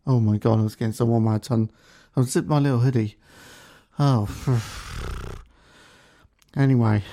Oh 0.05 0.19
my 0.19 0.37
god, 0.37 0.59
I 0.59 0.63
was 0.63 0.75
getting 0.75 0.93
so 0.93 1.05
warm 1.05 1.27
out 1.27 1.49
on. 1.49 1.71
I 2.15 2.19
was 2.19 2.31
zipping 2.31 2.49
my 2.49 2.59
little 2.59 2.79
hoodie. 2.79 3.15
Oh. 3.97 4.29
Anyway, 6.57 7.03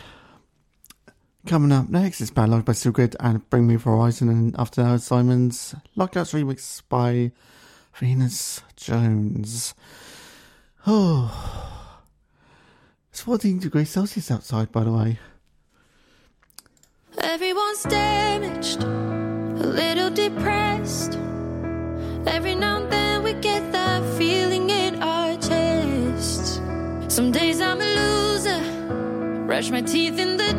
coming 1.47 1.73
up 1.73 1.89
next 1.89 2.21
is 2.21 2.31
Bad 2.31 2.49
Luck 2.49 2.65
by 2.65 2.73
Sigrid 2.73 3.17
and 3.21 3.49
Bring 3.51 3.67
Me 3.67 3.77
Horizon, 3.77 4.29
and 4.29 4.55
after 4.59 4.83
that, 4.83 5.01
Simon's 5.01 5.75
Lockouts 5.97 6.33
remix 6.33 6.83
by 6.89 7.33
Venus 7.95 8.63
Jones. 8.77 9.75
Oh, 10.87 12.01
it's 13.11 13.21
14 13.21 13.59
degrees 13.59 13.91
Celsius 13.91 14.31
outside, 14.31 14.73
by 14.73 14.85
the 14.85 14.93
way. 14.93 15.19
Everyone's 17.19 17.83
damaged, 17.83 18.83
a 18.83 19.67
little 19.67 20.11
depressed. 20.11 21.19
Every 22.27 22.55
now 22.55 22.83
and 22.83 22.93
then 22.93 23.23
we 23.23 23.33
get 23.35 23.73
that 23.73 24.03
feeling 24.17 24.71
in 24.71 25.03
our 25.03 25.37
chests. 25.37 26.61
Some 27.09 27.33
days 27.33 27.61
I'm 27.61 27.81
a 27.81 27.85
loser, 27.85 29.45
brush 29.47 29.71
my 29.71 29.83
teeth 29.83 30.19
in 30.19 30.37
the 30.37 30.52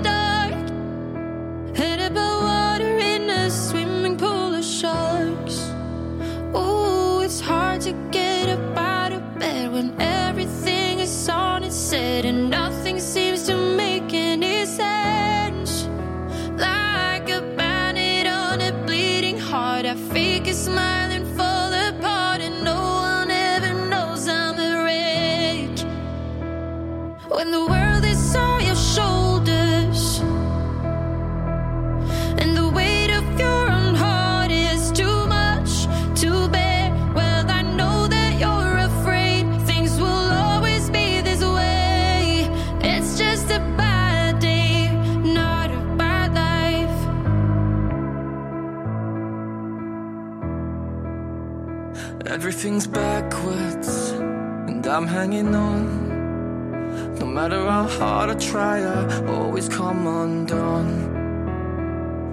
I'm 54.93 55.07
hanging 55.07 55.55
on. 55.55 57.15
No 57.17 57.25
matter 57.25 57.59
how 57.67 57.87
hard 57.87 58.29
I 58.29 58.35
try, 58.35 58.79
I 58.79 59.25
always 59.25 59.67
come 59.67 60.05
undone. 60.05 60.91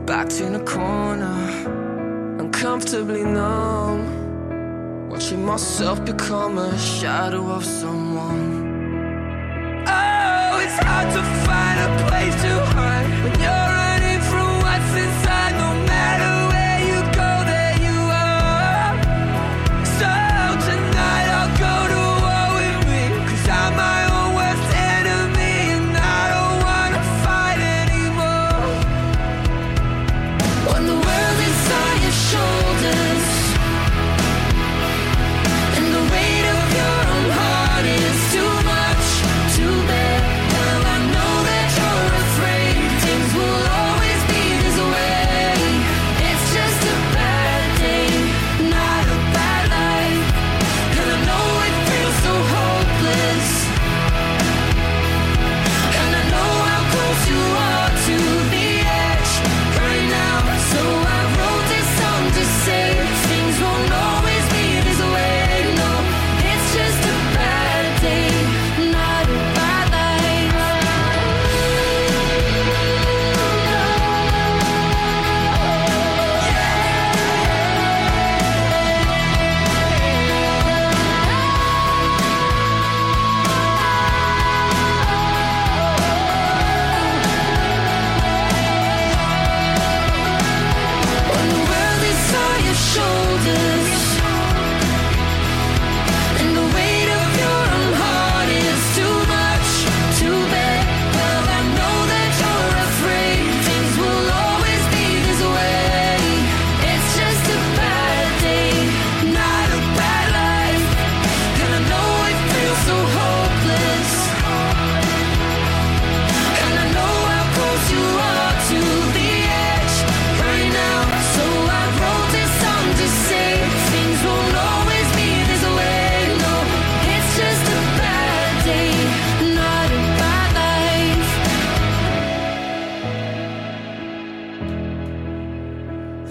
Backed 0.04 0.42
in 0.42 0.54
a 0.56 0.60
corner, 0.62 1.40
uncomfortably 2.38 3.24
numb. 3.24 5.08
Watching 5.08 5.42
myself 5.42 6.04
become 6.04 6.58
a 6.58 6.76
shadow 6.78 7.48
of 7.50 7.64
someone. 7.64 8.44
Oh, 9.86 10.60
it's 10.62 10.78
hard 10.84 11.08
to 11.16 11.22
find 11.46 11.80
a 11.86 11.88
place 12.08 12.36
to 12.42 12.62
hide 12.76 13.08
when 13.24 13.40
you're 13.40 13.68
running 13.80 14.20
from 14.20 14.60
what's 14.60 14.94
inside. 15.02 15.39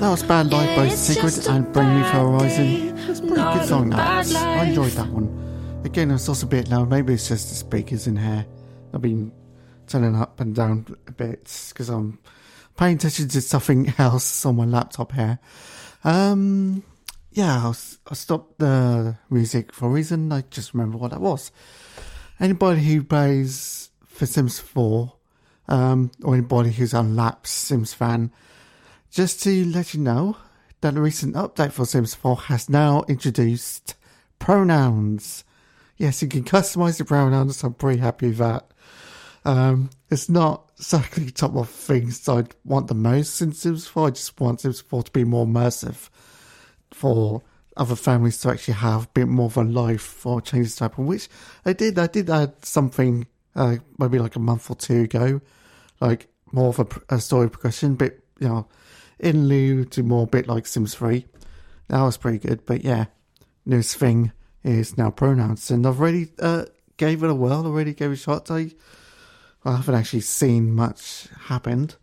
That 0.10 0.14
was 0.14 0.24
Bad 0.24 0.52
Life 0.52 0.76
by 0.76 0.90
Sigrid 0.90 1.48
and 1.50 1.72
Bring 1.72 1.94
Me 1.94 2.02
Horizon. 2.02 2.98
It's 2.98 3.20
a 3.20 3.22
pretty 3.22 3.36
good 3.36 3.68
song, 3.68 3.92
that. 3.92 4.36
I 4.36 4.64
enjoyed 4.64 4.94
that 4.94 5.08
one. 5.08 5.82
Again, 5.86 6.10
it's 6.10 6.28
also 6.28 6.48
a 6.48 6.50
bit 6.50 6.68
loud. 6.68 6.90
Maybe 6.90 7.14
it's 7.14 7.28
just 7.28 7.50
the 7.50 7.54
speakers 7.54 8.08
in 8.08 8.18
here. 8.18 8.44
I've 8.92 9.04
been 9.04 9.32
turning 9.86 10.16
up 10.16 10.40
and 10.40 10.56
down 10.56 10.88
a 11.06 11.12
bit 11.12 11.44
because 11.70 11.90
I'm 11.90 12.18
paying 12.76 12.96
attention 12.96 13.28
to 13.28 13.40
something 13.40 13.94
else 14.00 14.48
on 14.48 14.56
my 14.56 14.66
laptop 14.66 15.12
here. 15.12 15.38
Um, 16.04 16.82
yeah, 17.32 17.58
I'll, 17.58 17.78
I'll 18.08 18.16
stop 18.16 18.58
the 18.58 19.16
music 19.30 19.72
for 19.72 19.90
a 19.90 19.92
reason. 19.92 20.32
I 20.32 20.44
just 20.50 20.74
remember 20.74 20.98
what 20.98 21.12
that 21.12 21.22
was. 21.22 21.52
Anybody 22.40 22.82
who 22.82 23.04
plays 23.04 23.92
for 24.08 24.26
Sims 24.26 24.60
4, 24.60 25.14
um, 25.68 26.10
or 26.24 26.34
anybody 26.34 26.72
who's 26.72 26.96
a 26.96 27.04
lapsed 27.04 27.54
Sims 27.54 27.94
fan, 27.94 28.32
just 29.12 29.42
to 29.44 29.66
let 29.66 29.94
you 29.94 30.00
know 30.00 30.38
that 30.82 30.96
a 30.96 31.02
recent 31.02 31.36
update 31.36 31.72
for 31.72 31.86
Sims 31.86 32.14
4 32.14 32.38
has 32.42 32.70
now 32.70 33.04
introduced 33.08 33.96
pronouns. 34.38 35.44
Yes, 35.98 36.22
you 36.22 36.28
can 36.28 36.44
customize 36.44 36.98
the 36.98 37.06
pronouns. 37.06 37.64
I'm 37.64 37.74
pretty 37.74 38.00
happy 38.00 38.28
with 38.28 38.38
that. 38.38 38.72
Um, 39.46 39.90
it's 40.10 40.30
not 40.30 40.72
exactly 40.78 41.32
top 41.32 41.56
of 41.56 41.70
things 41.70 42.28
I'd 42.28 42.56
want 42.64 42.88
the 42.88 42.96
most 42.96 43.42
in 43.42 43.52
Sims 43.54 43.88
4. 43.88 44.08
I 44.08 44.10
just 44.12 44.40
want 44.40 44.62
Sims 44.62 44.82
4 44.82 45.04
to 45.04 45.12
be 45.12 45.24
more 45.24 45.46
immersive 45.46 46.10
for 46.92 47.42
other 47.76 47.96
families 47.96 48.40
to 48.42 48.50
actually 48.50 48.76
have 48.76 49.06
a 49.06 49.10
bit 49.14 49.28
more 49.28 49.46
of 49.46 49.58
a 49.58 49.64
life 49.64 50.02
for 50.02 50.42
changes 50.42 50.76
to 50.78 50.86
happen, 50.86 51.06
which 51.06 51.30
I 51.66 51.74
did. 51.74 51.98
I 51.98 52.08
did 52.08 52.30
add 52.30 52.66
something 52.66 53.28
uh, 53.56 53.78
maybe 53.98 54.20
like 54.20 54.36
a 54.36 54.40
month 54.40 54.70
or 54.70 54.76
two 54.76 55.02
ago, 55.02 55.42
like 56.00 56.28
more 56.52 56.70
of 56.70 56.80
a, 56.80 57.16
a 57.16 57.20
story 57.20 57.50
progression, 57.50 57.96
bit, 57.96 58.24
you 58.40 58.48
know, 58.48 58.68
in 59.20 59.48
lieu 59.48 59.86
to 59.86 60.04
more 60.04 60.28
bit 60.28 60.48
like 60.48 60.66
Sims 60.66 60.96
3. 60.96 61.26
That 61.90 62.02
was 62.02 62.18
pretty 62.18 62.38
good, 62.40 62.66
but 62.66 62.84
yeah, 62.84 63.06
newest 63.66 63.98
thing 63.98 64.32
is 64.64 64.98
now 64.98 65.10
pronouns, 65.10 65.72
and 65.72 65.86
I've 65.86 66.00
already 66.00 66.30
uh, 66.40 66.66
gave 66.98 67.24
it 67.24 67.30
a 67.30 67.36
whirl, 67.36 67.66
already 67.66 67.94
gave 67.94 68.12
it 68.12 68.14
a 68.14 68.18
shot. 68.18 68.52
I, 68.52 68.72
I 69.66 69.78
haven't 69.78 69.96
actually 69.96 70.22
seen 70.22 70.72
much 70.72 71.28
happened 71.46 71.96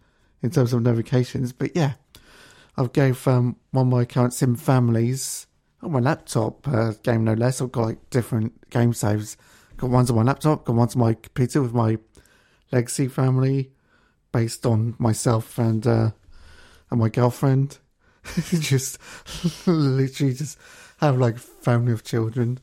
in 0.43 0.51
terms 0.51 0.73
of 0.73 0.83
notifications, 0.83 1.53
but 1.53 1.77
yeah, 1.77 1.93
I've 2.77 2.93
gave 2.93 3.27
um, 3.29 3.57
one 3.71 3.87
of 3.87 3.93
my 3.93 4.05
current 4.05 4.35
sim 4.35 4.57
families 4.57 5.47
on 5.83 5.93
my 5.93 6.01
laptop 6.01 6.67
uh, 6.69 6.93
game 7.03 7.25
no 7.25 7.35
less. 7.35 7.61
I've 7.61 7.73
got 7.73 7.83
like 7.83 8.11
different 8.11 8.69
game 8.71 8.93
saves. 8.93 9.37
Got 9.77 9.91
ones 9.91 10.11
on 10.11 10.17
my 10.17 10.23
laptop, 10.23 10.65
got 10.65 10.75
ones 10.75 10.97
on 10.97 11.03
my 11.03 11.15
computer 11.15 11.63
with 11.63 11.75
my 11.75 11.99
legacy 12.73 13.09
family, 13.09 13.71
based 14.33 14.67
on 14.67 14.95
myself 14.99 15.59
and 15.59 15.87
uh, 15.87 16.11
and 16.91 17.01
my 17.01 17.09
girlfriend. 17.09 17.79
just 18.59 18.99
literally 19.67 20.35
just 20.35 20.59
have 20.99 21.17
like 21.19 21.37
a 21.37 21.39
family 21.39 21.93
of 21.93 22.03
children 22.03 22.59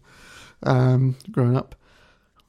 um, 0.64 1.16
growing 1.32 1.56
up. 1.56 1.76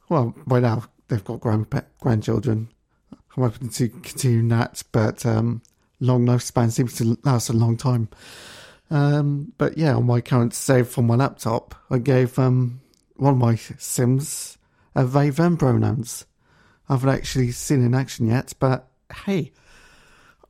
Well, 0.08 0.34
by 0.46 0.60
now 0.60 0.84
they've 1.08 1.24
got 1.24 1.40
grand 1.40 1.66
grandchildren. 2.00 2.68
I'm 3.12 3.42
hoping 3.44 3.68
to 3.68 3.88
continue 3.88 4.48
that, 4.48 4.82
but 4.92 5.24
um, 5.26 5.62
long 6.00 6.26
lifespan 6.26 6.70
seems 6.70 6.94
to 6.96 7.18
last 7.24 7.48
a 7.48 7.52
long 7.52 7.76
time. 7.76 8.08
Um, 8.90 9.52
but 9.58 9.78
yeah, 9.78 9.94
on 9.94 10.06
my 10.06 10.20
current 10.20 10.54
save 10.54 10.88
from 10.88 11.06
my 11.06 11.16
laptop, 11.16 11.74
I 11.90 11.98
gave 11.98 12.38
um, 12.38 12.80
one 13.16 13.34
of 13.34 13.38
my 13.38 13.56
Sims 13.56 14.58
uh, 14.94 15.04
they 15.04 15.30
them 15.30 15.56
pronouns. 15.56 16.26
I 16.88 16.94
haven't 16.94 17.10
actually 17.10 17.50
seen 17.52 17.84
in 17.84 17.94
action 17.94 18.26
yet, 18.26 18.52
but 18.58 18.88
hey, 19.24 19.52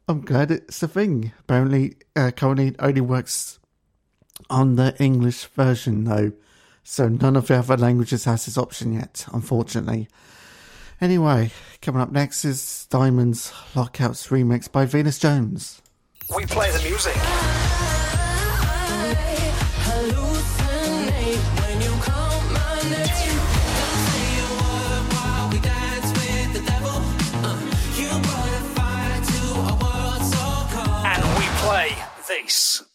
I'm 0.07 0.21
glad 0.21 0.51
it's 0.51 0.83
a 0.83 0.89
thing. 0.89 1.33
Apparently, 1.41 1.97
uh, 2.15 2.31
currently 2.31 2.75
only 2.79 3.01
works 3.01 3.59
on 4.51 4.77
the 4.77 4.95
English 4.99 5.47
version 5.47 6.05
though, 6.05 6.33
so 6.83 7.09
none 7.09 7.37
of 7.37 7.47
the 7.47 7.57
other 7.57 7.77
languages 7.77 8.25
has 8.25 8.45
this 8.45 8.59
option 8.59 8.93
yet, 8.93 9.25
unfortunately. 9.33 10.09
Anyway, 11.01 11.51
coming 11.81 12.03
up 12.03 12.13
next 12.13 12.45
is 12.45 12.87
Diamond's 12.91 13.53
Lockouts 13.75 14.29
remix 14.29 14.71
by 14.71 14.85
Venus 14.85 15.19
Jones. 15.19 15.81
We 16.35 16.45
play 16.47 16.71
the 16.71 16.83
music. 16.83 17.17
Play 32.35 32.94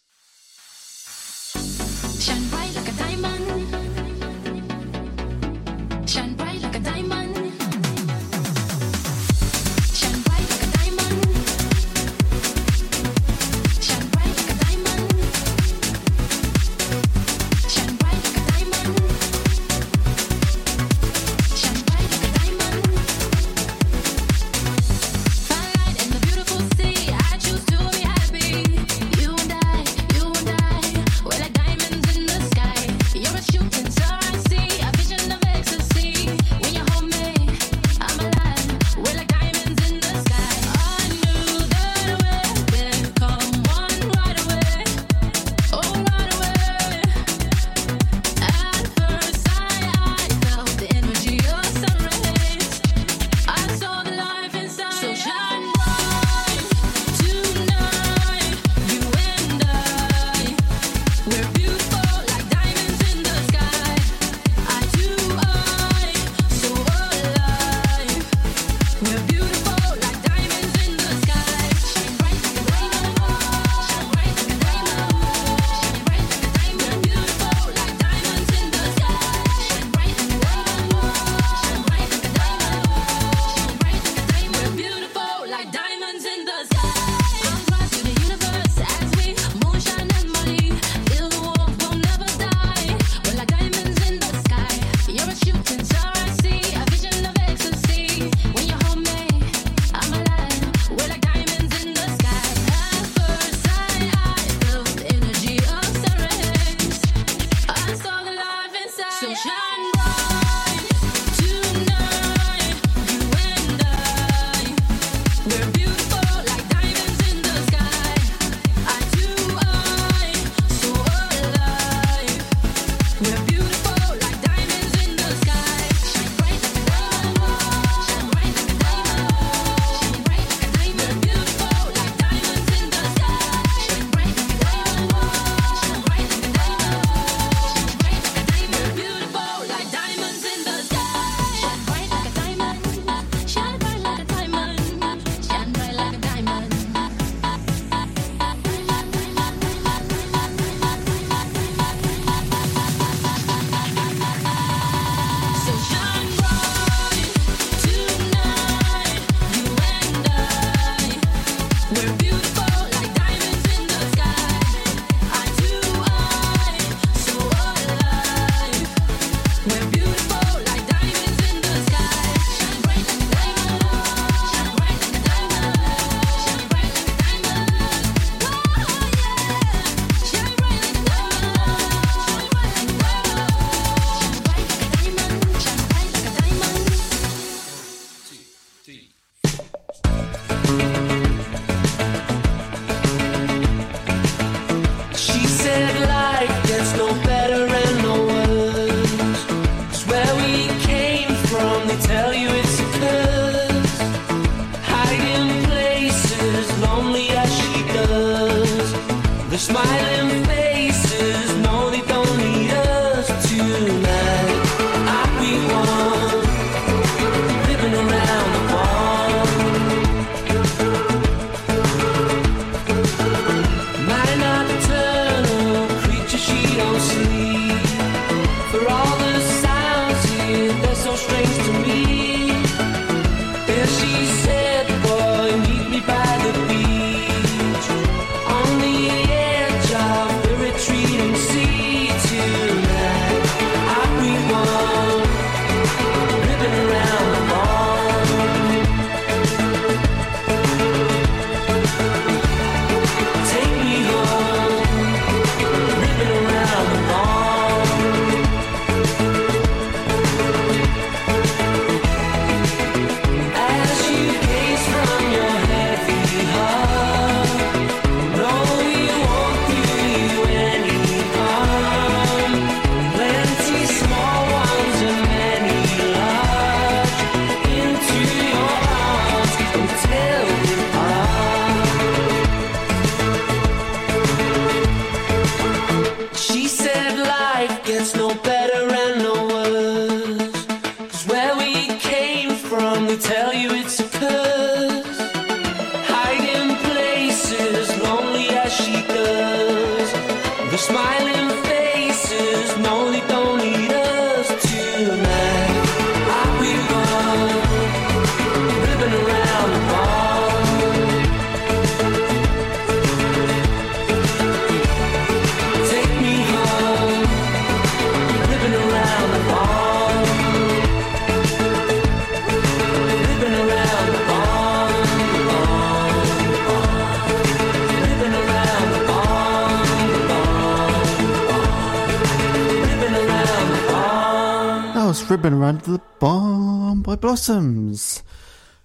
was 335.40 335.44
Ribbon 335.44 335.58
Around 335.58 335.80
the 335.82 336.00
Bomb 336.18 337.02
by 337.02 337.16
Blossoms. 337.16 338.22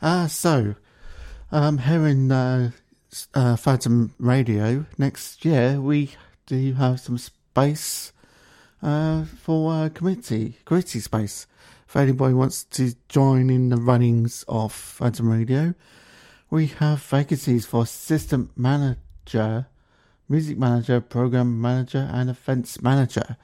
Uh, 0.02 0.28
so, 0.28 0.76
um, 1.52 1.80
here 1.80 2.08
in 2.08 2.32
uh, 2.32 2.72
uh, 3.34 3.56
Phantom 3.58 4.14
Radio 4.20 4.86
next 4.98 5.44
year, 5.44 5.82
we 5.82 6.12
do 6.46 6.74
have 6.74 7.02
some 7.02 7.18
space 7.18 8.14
uh, 8.82 9.26
for 9.26 9.74
uh, 9.74 9.90
committee, 9.90 10.58
committee 10.64 11.02
space. 11.02 11.46
If 11.90 11.96
anybody 11.98 12.34
wants 12.34 12.64
to 12.64 12.94
join 13.10 13.50
in 13.50 13.70
the 13.70 13.78
runnings 13.78 14.46
of 14.48 14.72
Phantom 14.72 15.30
Radio, 15.30 15.74
we 16.50 16.68
have 16.68 17.02
vacancies 17.02 17.66
for 17.66 17.84
assistant 17.84 18.52
manager, 18.58 19.68
music 20.30 20.58
manager, 20.58 21.02
program 21.02 21.60
manager, 21.60 22.10
and 22.14 22.30
events 22.30 22.82
manager. 22.82 23.36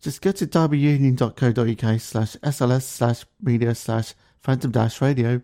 Just 0.00 0.22
go 0.22 0.32
to 0.32 0.46
derbyunion.co.uk 0.46 2.00
slash 2.00 2.36
sls 2.36 2.82
slash 2.82 3.24
media 3.42 3.74
slash 3.74 4.14
phantom 4.40 4.70
dash 4.70 5.00
radio 5.00 5.40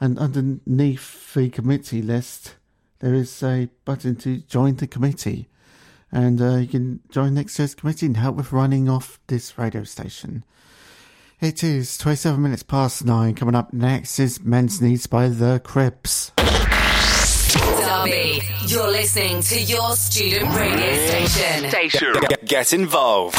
and 0.00 0.18
underneath 0.18 1.32
the 1.34 1.48
committee 1.48 2.02
list 2.02 2.56
there 2.98 3.14
is 3.14 3.42
a 3.42 3.68
button 3.84 4.16
to 4.16 4.38
join 4.38 4.76
the 4.76 4.86
committee 4.86 5.48
and 6.12 6.40
uh, 6.40 6.56
you 6.56 6.66
can 6.66 7.00
join 7.10 7.34
next 7.34 7.58
year's 7.58 7.74
committee 7.74 8.06
and 8.06 8.16
help 8.16 8.36
with 8.36 8.52
running 8.52 8.88
off 8.88 9.18
this 9.26 9.58
radio 9.58 9.84
station. 9.84 10.44
It 11.40 11.62
is 11.62 11.98
27 11.98 12.42
minutes 12.42 12.62
past 12.62 13.04
nine. 13.04 13.34
Coming 13.34 13.54
up 13.54 13.72
next 13.72 14.18
is 14.18 14.42
Men's 14.42 14.80
Needs 14.80 15.06
by 15.06 15.28
The 15.28 15.60
Cribs. 15.62 16.32
Derby, 17.56 18.40
you're 18.66 18.90
listening 18.90 19.42
to 19.42 19.60
your 19.60 19.94
student 19.96 20.54
radio 20.56 21.06
station. 21.06 21.68
Station. 21.68 22.14
Get, 22.28 22.44
get 22.46 22.72
involved 22.72 23.38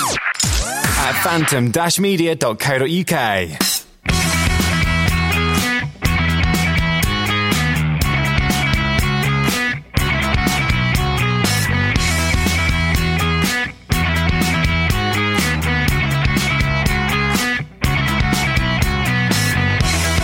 at 0.98 1.14
phantom-media.co.uk. 1.24 3.16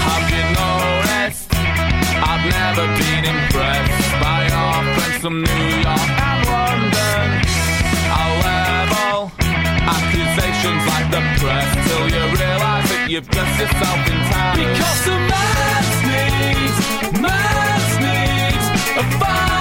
Have 0.06 0.30
you 0.30 0.44
noticed? 0.54 1.50
Accusations 9.88 10.84
like 10.88 11.08
the 11.12 11.22
press 11.40 11.68
till 11.88 12.06
you 12.10 12.24
realise 12.36 12.88
that 12.90 13.08
you've 13.10 13.30
dressed 13.30 13.60
yourself 13.60 14.00
in 14.08 14.18
time. 14.32 14.58
Because 14.60 15.00
the 15.06 15.18
man's 15.32 15.98
needs, 16.10 16.78
man's 17.20 17.94
needs, 18.00 18.66
a 18.98 19.04
fire 19.20 19.53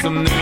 some 0.00 0.24
new 0.24 0.39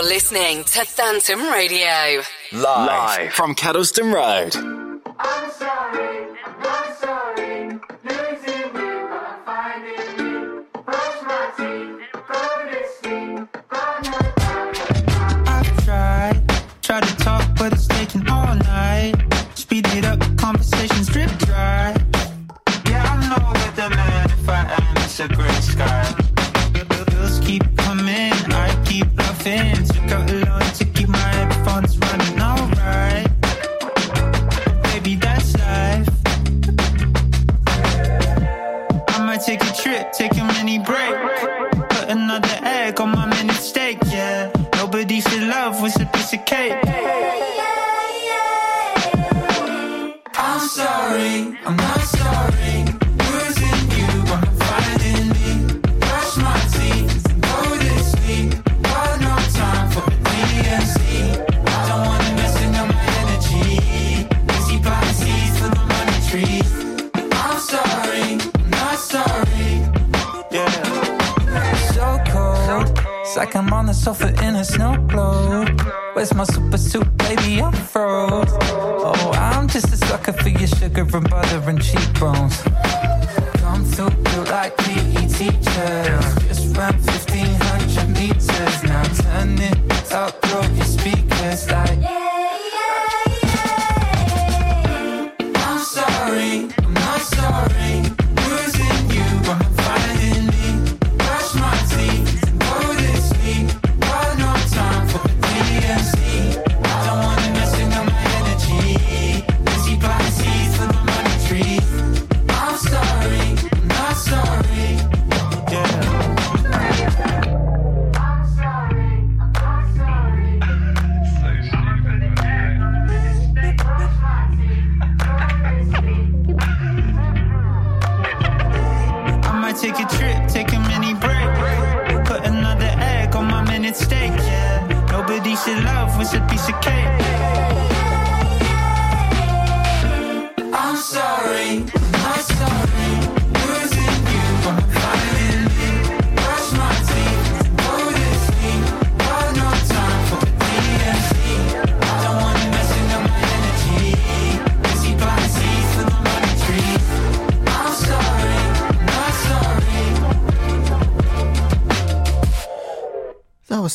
You're 0.00 0.08
listening 0.08 0.64
to 0.64 0.86
Phantom 0.86 1.42
Radio. 1.50 2.22
Live, 2.52 2.86
Live. 2.86 3.32
from 3.34 3.54
Kedleston 3.54 4.14
Road. 4.14 4.69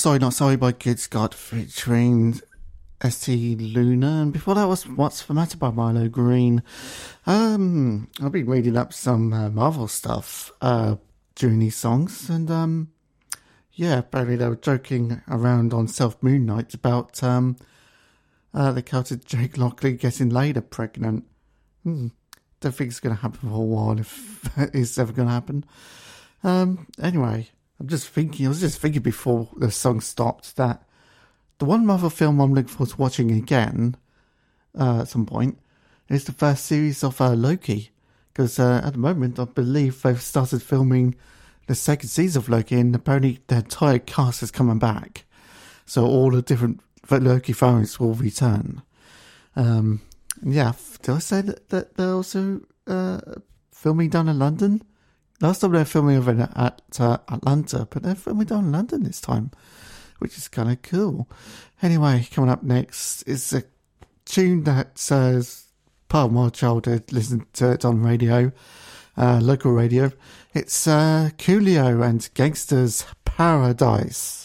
Sorry 0.05 0.19
Not 0.19 0.35
Sorry 0.35 0.55
by 0.55 0.71
Good 0.71 0.99
Scott 0.99 1.33
featuring 1.33 2.39
ST 3.03 3.59
Luna, 3.59 4.21
and 4.21 4.31
before 4.31 4.53
that 4.53 4.67
was 4.67 4.87
What's 4.87 5.23
the 5.23 5.33
Matter 5.33 5.57
by 5.57 5.71
Milo 5.71 6.09
Greene. 6.09 6.61
Um, 7.25 8.11
I've 8.21 8.31
been 8.31 8.45
reading 8.45 8.77
up 8.77 8.93
some 8.93 9.33
uh, 9.33 9.49
Marvel 9.49 9.87
stuff 9.87 10.51
uh, 10.61 10.97
during 11.33 11.57
these 11.57 11.75
songs, 11.75 12.29
and 12.29 12.51
um, 12.51 12.91
yeah, 13.73 13.97
apparently 13.97 14.35
they 14.35 14.47
were 14.47 14.55
joking 14.55 15.23
around 15.27 15.73
on 15.73 15.87
Self 15.87 16.21
Moon 16.21 16.45
Knight 16.45 16.75
about 16.75 17.23
um, 17.23 17.55
uh, 18.53 18.71
the 18.73 18.83
character 18.83 19.15
Jake 19.15 19.57
Lockley 19.57 19.93
getting 19.93 20.29
Layla 20.29 20.69
pregnant. 20.69 21.25
Hmm. 21.81 22.09
Don't 22.59 22.75
think 22.75 22.91
it's 22.91 22.99
going 22.99 23.15
to 23.15 23.21
happen 23.23 23.49
for 23.49 23.55
a 23.55 23.59
while 23.59 23.99
if 23.99 24.55
it's 24.75 24.99
ever 24.99 25.13
going 25.13 25.29
to 25.29 25.33
happen. 25.33 25.65
Um, 26.43 26.85
anyway, 27.01 27.49
I'm 27.79 27.87
just 27.87 28.07
thinking, 28.07 28.45
I 28.45 28.49
was 28.49 28.61
just 28.61 28.79
thinking 28.79 29.01
before 29.01 29.49
the 29.57 29.71
song 29.71 30.01
stopped 30.01 30.55
that 30.55 30.83
the 31.57 31.65
one 31.65 31.85
Marvel 31.85 32.09
film 32.09 32.39
I'm 32.39 32.53
looking 32.53 32.69
forward 32.69 32.91
to 32.91 33.01
watching 33.01 33.31
again 33.31 33.95
uh, 34.77 35.01
at 35.01 35.07
some 35.07 35.25
point 35.25 35.57
is 36.09 36.25
the 36.25 36.31
first 36.31 36.65
series 36.65 37.03
of 37.03 37.19
uh, 37.19 37.33
Loki. 37.33 37.91
Because 38.31 38.59
uh, 38.59 38.81
at 38.83 38.93
the 38.93 38.99
moment, 38.99 39.39
I 39.39 39.45
believe 39.45 40.01
they've 40.01 40.21
started 40.21 40.61
filming 40.61 41.15
the 41.67 41.75
second 41.75 42.09
season 42.09 42.41
of 42.41 42.49
Loki, 42.49 42.75
and 42.75 42.93
apparently 42.93 43.39
the 43.47 43.55
entire 43.55 43.99
cast 43.99 44.43
is 44.43 44.51
coming 44.51 44.77
back. 44.77 45.25
So 45.85 46.05
all 46.05 46.31
the 46.31 46.41
different 46.41 46.81
Loki 47.09 47.53
variants 47.53 47.99
will 47.99 48.13
return. 48.13 48.81
Um, 49.55 50.01
yeah, 50.43 50.73
did 51.01 51.15
I 51.15 51.19
say 51.19 51.41
that, 51.41 51.69
that 51.69 51.95
they're 51.95 52.11
also 52.11 52.61
uh, 52.87 53.21
filming 53.71 54.09
down 54.09 54.27
in 54.27 54.37
London? 54.37 54.81
Last 55.41 55.59
time 55.59 55.71
they 55.71 55.79
were 55.79 55.85
filming 55.85 56.17
over 56.17 56.49
at 56.55 56.81
uh, 56.99 57.17
Atlanta, 57.29 57.87
but 57.89 58.03
they're 58.03 58.15
filming 58.15 58.47
down 58.47 58.65
in 58.65 58.71
London 58.71 59.03
this 59.03 59.19
time, 59.19 59.51
which 60.19 60.37
is 60.37 60.47
kind 60.47 60.71
of 60.71 60.81
cool. 60.81 61.27
Anyway, 61.81 62.27
coming 62.31 62.49
up 62.49 62.63
next 62.63 63.23
is 63.23 63.51
a 63.51 63.63
tune 64.23 64.63
that 64.63 64.97
says 64.97 65.65
part 66.07 66.27
of 66.27 66.31
my 66.31 66.49
childhood, 66.49 67.11
listened 67.11 67.51
to 67.53 67.71
it 67.71 67.83
on 67.83 68.01
radio, 68.01 68.51
uh, 69.17 69.39
local 69.41 69.71
radio. 69.71 70.11
It's 70.53 70.87
uh, 70.87 71.31
Coolio 71.37 72.01
and 72.01 72.21
Gangsta's 72.33 73.05
Paradise. 73.25 74.44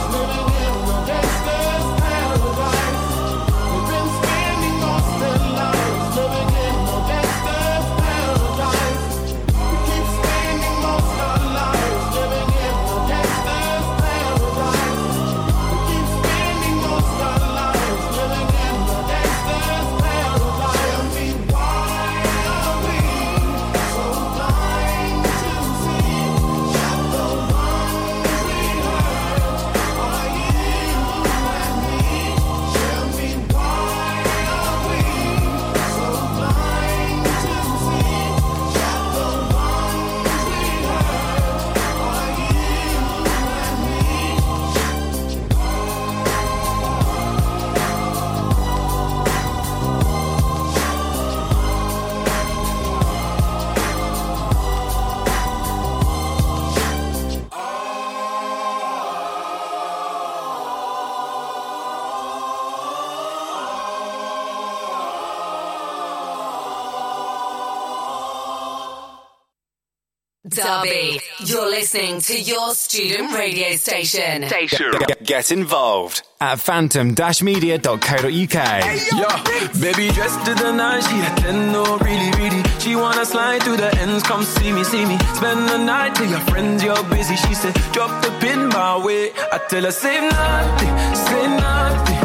Listening 71.93 72.21
to 72.21 72.41
your 72.41 72.73
student 72.73 73.33
radio 73.33 73.75
station. 73.75 74.43
Get, 74.43 75.23
get 75.23 75.51
involved 75.51 76.23
at 76.39 76.57
phantom-media.co.uk. 76.59 78.31
Yo, 78.31 79.81
baby 79.81 80.09
dressed 80.13 80.45
to 80.45 80.55
the 80.55 80.71
nine, 80.71 81.01
she 81.01 81.19
a 81.19 81.35
ten, 81.35 81.71
no, 81.73 81.97
really, 81.97 82.31
really. 82.37 82.63
She 82.79 82.95
wanna 82.95 83.25
slide 83.25 83.63
through 83.63 83.77
the 83.77 83.93
ends, 83.99 84.23
come 84.23 84.43
see 84.43 84.71
me, 84.71 84.85
see 84.85 85.05
me. 85.05 85.17
Spend 85.35 85.67
the 85.67 85.77
night 85.79 86.15
till 86.15 86.29
your 86.29 86.39
friends, 86.39 86.81
you're 86.81 87.03
busy. 87.09 87.35
She 87.35 87.53
said, 87.53 87.73
drop 87.91 88.23
the 88.23 88.31
pin 88.39 88.69
my 88.69 89.03
way. 89.03 89.31
I 89.51 89.57
tell 89.67 89.83
her, 89.83 89.91
say 89.91 90.21
nothing, 90.21 90.97
say 91.13 91.47
nothing, 91.57 92.19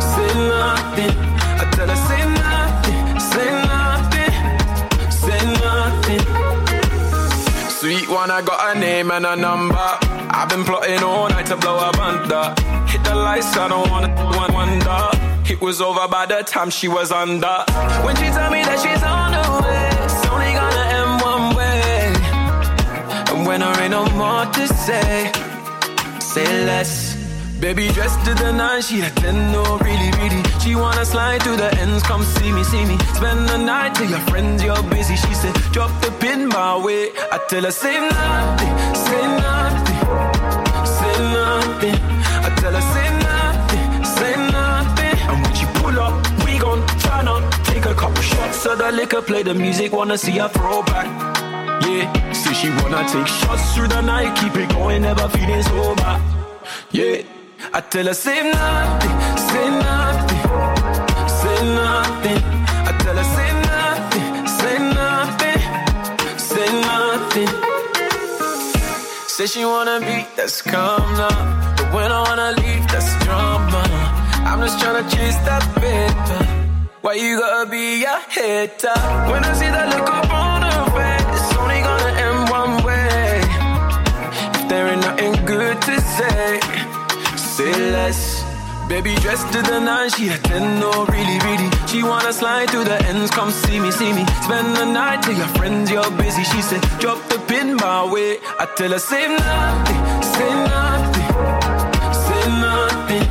say 0.00 0.34
nothing. 0.48 1.25
One, 8.26 8.34
I 8.34 8.42
got 8.42 8.76
a 8.76 8.80
name 8.80 9.12
and 9.12 9.24
a 9.24 9.36
number. 9.36 9.76
I've 9.78 10.48
been 10.48 10.64
plotting 10.64 11.00
all 11.04 11.28
night 11.28 11.46
to 11.46 11.56
blow 11.56 11.78
a 11.78 11.92
bunda. 11.92 12.56
Hit 12.88 13.04
the 13.04 13.14
lights, 13.14 13.56
I 13.56 13.68
don't 13.68 13.88
wanna 13.88 14.08
wonder. 14.52 15.10
It 15.48 15.60
was 15.60 15.80
over 15.80 16.08
by 16.08 16.26
the 16.26 16.42
time 16.42 16.70
she 16.70 16.88
was 16.88 17.12
under. 17.12 17.56
When 18.04 18.16
she 18.16 18.26
told 18.36 18.50
me 18.50 18.64
that 18.64 18.80
she's 18.82 19.02
on 19.04 19.30
the 19.30 19.44
way, 19.62 19.90
it's 20.04 20.26
only 20.26 20.52
gonna 20.58 20.86
end 20.98 21.22
one 21.22 21.54
way. 21.54 21.86
And 23.30 23.46
when 23.46 23.60
there 23.60 23.80
ain't 23.80 23.92
no 23.92 24.06
more 24.16 24.44
to 24.44 24.66
say, 24.74 25.30
say 26.18 26.64
less. 26.66 27.15
Baby 27.60 27.88
dressed 27.88 28.22
to 28.26 28.34
the 28.34 28.52
nine, 28.52 28.82
she 28.82 29.00
a 29.00 29.10
ten, 29.10 29.50
no, 29.50 29.78
really, 29.78 30.10
really. 30.20 30.42
She 30.60 30.74
wanna 30.74 31.04
slide 31.04 31.42
through 31.42 31.56
the 31.56 31.74
ends, 31.80 32.02
come 32.02 32.22
see 32.22 32.52
me, 32.52 32.62
see 32.62 32.84
me. 32.84 32.98
Spend 33.14 33.48
the 33.48 33.56
night 33.56 33.94
till 33.94 34.10
your 34.10 34.20
friends, 34.30 34.62
you're 34.62 34.82
busy. 34.84 35.16
She 35.16 35.34
said, 35.34 35.54
drop 35.72 35.90
the 36.02 36.10
pin 36.20 36.48
my 36.48 36.76
way. 36.76 37.10
I 37.32 37.40
tell 37.48 37.64
her, 37.64 37.70
say 37.70 37.98
nothing, 37.98 38.74
say 38.94 39.22
nothing, 39.40 40.00
say 40.98 41.16
nothing. 41.32 41.96
I 42.44 42.54
tell 42.60 42.74
her, 42.74 42.86
say 42.94 43.08
nothing, 43.24 44.04
say 44.04 44.34
nothing. 44.52 45.16
And 45.28 45.42
when 45.42 45.54
she 45.54 45.66
pull 45.80 45.98
up, 45.98 46.14
we 46.44 46.58
gon' 46.58 46.86
try 46.98 47.22
not 47.22 47.42
take 47.64 47.86
a 47.86 47.94
couple 47.94 48.22
shots 48.22 48.66
of 48.66 48.78
the 48.78 48.92
liquor, 48.92 49.22
play 49.22 49.42
the 49.42 49.54
music, 49.54 49.92
wanna 49.92 50.18
see 50.18 50.38
her 50.38 50.48
throw 50.48 50.82
back. 50.82 51.06
Yeah, 51.82 52.32
see 52.32 52.54
she 52.54 52.68
wanna 52.70 53.08
take 53.08 53.26
shots 53.26 53.74
through 53.74 53.88
the 53.88 54.02
night, 54.02 54.36
keep 54.36 54.54
it 54.56 54.68
going, 54.68 55.02
never 55.02 55.26
feeling 55.30 55.62
sober. 55.62 56.20
Yeah, 56.90 57.22
I 57.72 57.80
tell 57.80 58.06
her 58.06 58.14
say 58.14 58.42
nothing, 58.50 59.14
say 59.48 59.66
nothing, 59.86 60.42
say 61.40 61.58
nothing. 61.74 62.40
I 62.88 62.92
tell 63.02 63.16
her 63.16 63.28
say 63.36 63.50
nothing, 63.72 64.26
say 64.60 64.76
nothing, 65.00 65.60
say 66.38 66.68
nothing. 66.90 67.48
Say 69.28 69.46
she 69.46 69.64
wanna 69.64 70.00
be, 70.00 70.26
that's 70.36 70.62
calm 70.62 71.02
now. 71.16 71.74
But 71.76 71.92
when 71.92 72.10
I 72.12 72.20
wanna 72.28 72.52
leave, 72.62 72.86
that's 72.88 73.10
drama. 73.24 73.82
I'm 74.48 74.60
just 74.60 74.78
tryna 74.78 75.04
chase 75.10 75.36
that 75.48 75.64
paper. 75.80 76.42
Why 77.02 77.14
you 77.14 77.38
gotta 77.38 77.68
be 77.70 78.04
a 78.04 78.18
hater? 78.30 78.98
When 79.30 79.44
I 79.44 79.52
see 79.54 79.70
that 79.76 79.88
look 79.94 80.08
up 80.08 80.30
on 80.32 80.62
her 80.62 80.84
face, 80.96 81.28
it's 81.36 81.56
only 81.58 81.80
gonna 81.88 82.12
end 82.26 82.50
one 82.58 82.74
way. 82.84 83.40
If 84.56 84.68
there 84.68 84.86
ain't 84.88 85.02
nothing 85.02 85.44
good 85.44 85.80
to 85.82 86.00
say, 86.00 86.60
say 87.56 87.72
less. 87.90 88.44
Baby 88.86 89.14
dressed 89.16 89.50
to 89.54 89.62
the 89.62 89.80
nines, 89.80 90.14
she 90.14 90.28
a 90.28 90.38
ten, 90.38 90.78
no, 90.78 90.90
really, 91.06 91.38
really. 91.46 91.68
She 91.88 92.02
wanna 92.02 92.32
slide 92.32 92.68
through 92.70 92.84
the 92.84 92.98
ends, 93.06 93.30
come 93.30 93.50
see 93.50 93.80
me, 93.80 93.90
see 93.90 94.12
me. 94.12 94.24
Spend 94.46 94.76
the 94.76 94.84
night 94.84 95.22
till 95.22 95.36
your 95.42 95.50
friends, 95.58 95.90
you're 95.90 96.10
busy. 96.22 96.44
She 96.44 96.60
said, 96.60 96.82
drop 97.00 97.18
the 97.30 97.38
pin 97.48 97.76
my 97.76 98.04
way. 98.12 98.38
I 98.62 98.66
tell 98.76 98.90
her, 98.90 98.98
say 98.98 99.24
nothing, 99.26 100.00
say 100.34 100.52
nothing, 100.74 101.28
say 102.26 102.42
nothing. 102.66 103.24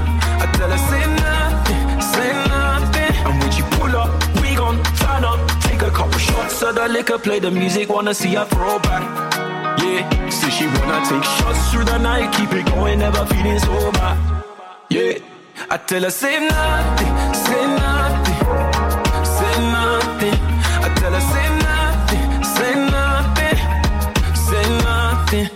I 0.43 0.45
tell 0.57 0.71
her, 0.75 0.81
say 0.89 1.05
nothing, 1.25 1.79
say 2.13 2.31
nothing. 2.55 3.11
And 3.27 3.33
when 3.41 3.51
she 3.55 3.61
pull 3.77 3.95
up, 3.95 4.11
we 4.41 4.55
gon' 4.55 4.83
turn 5.01 5.23
up. 5.23 5.39
Take 5.61 5.83
a 5.83 5.91
couple 5.91 6.19
shots 6.19 6.63
of 6.63 6.73
the 6.75 6.87
liquor, 6.89 7.19
play 7.19 7.39
the 7.39 7.51
music, 7.51 7.89
wanna 7.89 8.13
see 8.13 8.33
her 8.33 8.45
throw 8.45 8.79
back. 8.79 9.34
Yeah, 9.79 10.29
say 10.29 10.49
she 10.49 10.65
wanna 10.67 10.99
take 11.07 11.23
shots 11.23 11.71
through 11.71 11.85
the 11.85 11.97
night, 11.97 12.31
keep 12.35 12.51
it 12.53 12.65
going, 12.67 12.99
never 12.99 13.25
feeling 13.25 13.59
sober. 13.59 14.17
Yeah, 14.89 15.19
I 15.69 15.77
tell 15.77 16.03
her 16.03 16.09
say 16.09 16.39
nothing, 16.47 17.13
say 17.45 17.63
nothing, 17.83 18.39
say 19.37 19.55
nothing. 19.77 20.37
I 20.85 20.89
tell 20.99 21.13
her 21.13 21.25
say 21.33 21.47
nothing, 21.67 22.43
say 22.55 22.73
nothing, 22.95 23.57
say 24.47 24.65
nothing. 24.83 25.49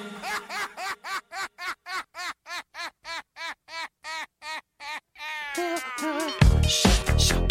Windmill, 6.00 7.48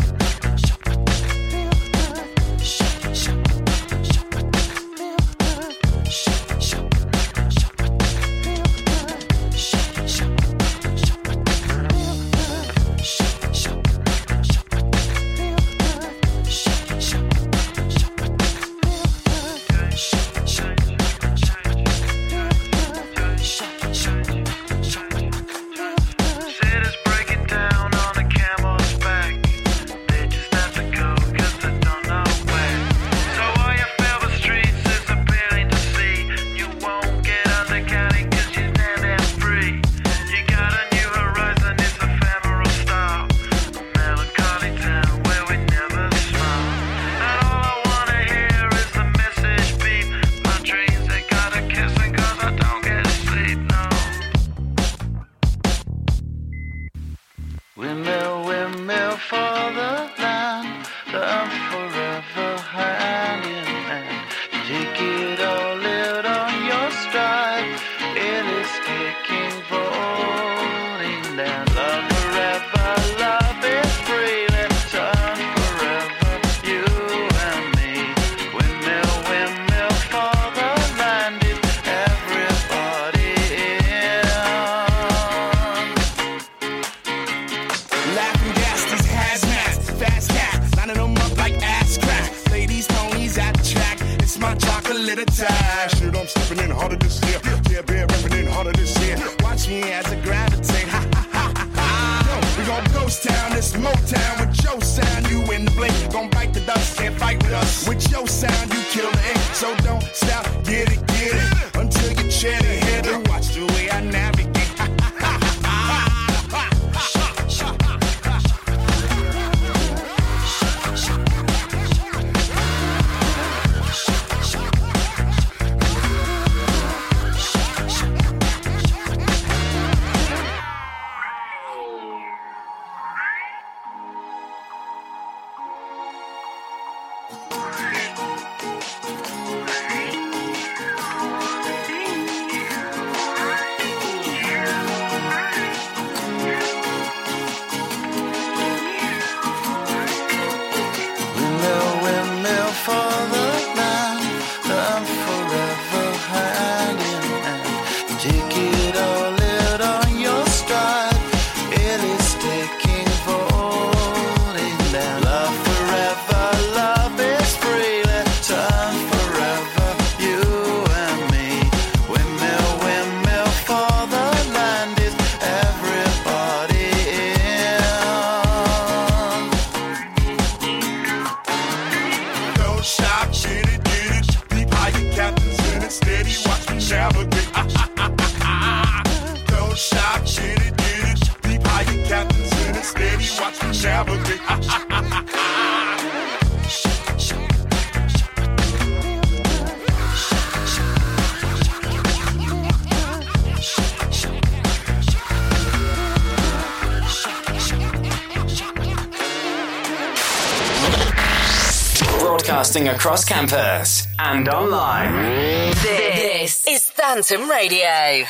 Broadcasting 212.69 212.89
across 212.95 213.25
campus 213.25 214.07
and 214.19 214.47
online. 214.47 215.73
This 215.81 216.67
is 216.67 216.91
Phantom 216.91 217.49
Radio. 217.49 218.27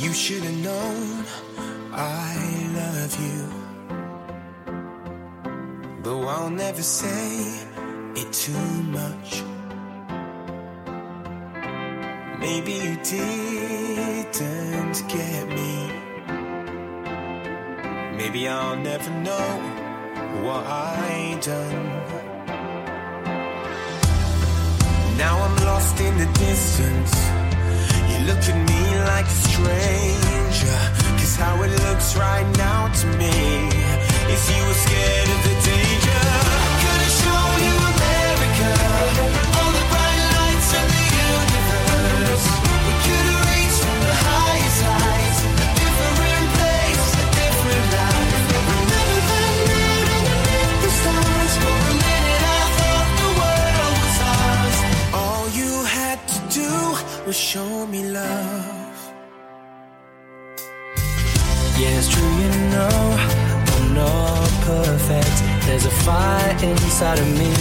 You 0.00 0.12
should 0.12 0.42
have 0.42 0.58
known 0.58 1.24
I 1.94 2.36
love 2.76 3.16
you. 3.24 3.48
Though 6.02 6.28
I'll 6.28 6.50
never 6.50 6.82
say 6.82 7.29
Maybe 18.40 18.48
I'll 18.48 18.76
never 18.76 19.10
know 19.20 19.48
what 20.42 20.64
I 20.64 21.38
done. 21.42 21.84
Now 25.18 25.36
I'm 25.44 25.56
lost 25.68 26.00
in 26.00 26.16
the 26.16 26.24
distance. 26.38 27.14
You 28.08 28.18
look 28.28 28.42
at 28.52 28.58
me 28.70 28.82
like 29.12 29.26
a 29.26 29.38
stranger. 29.44 30.80
Cause 31.20 31.36
how 31.36 31.62
it 31.64 31.72
looks 31.84 32.16
right 32.16 32.48
now 32.56 32.88
to 33.00 33.06
me 33.20 33.36
is 34.32 34.42
you 34.54 34.62
were 34.68 34.80
scared 34.86 35.28
of 35.36 35.40
the 35.48 35.54
danger. 35.68 36.20
I 36.64 36.70
could've 36.80 37.14
shown 37.20 37.56
you 37.66 37.76
America, 37.92 38.70
all 39.58 39.72
the 39.76 39.84
bright 39.92 40.22
lights 40.36 40.70
of 40.80 40.86
the 40.96 41.04
universe. 41.28 42.46
We 42.88 42.92
could've 43.04 43.39
was 57.30 57.38
show 57.38 57.86
me 57.86 58.02
love. 58.08 58.98
Yeah, 61.78 61.98
it's 61.98 62.08
true, 62.12 62.32
you 62.42 62.50
know, 62.74 62.98
I'm 63.74 63.86
not 63.94 64.50
perfect. 64.66 65.36
There's 65.66 65.86
a 65.86 65.94
fire 66.06 66.52
inside 66.70 67.20
of 67.20 67.30
me. 67.40 67.54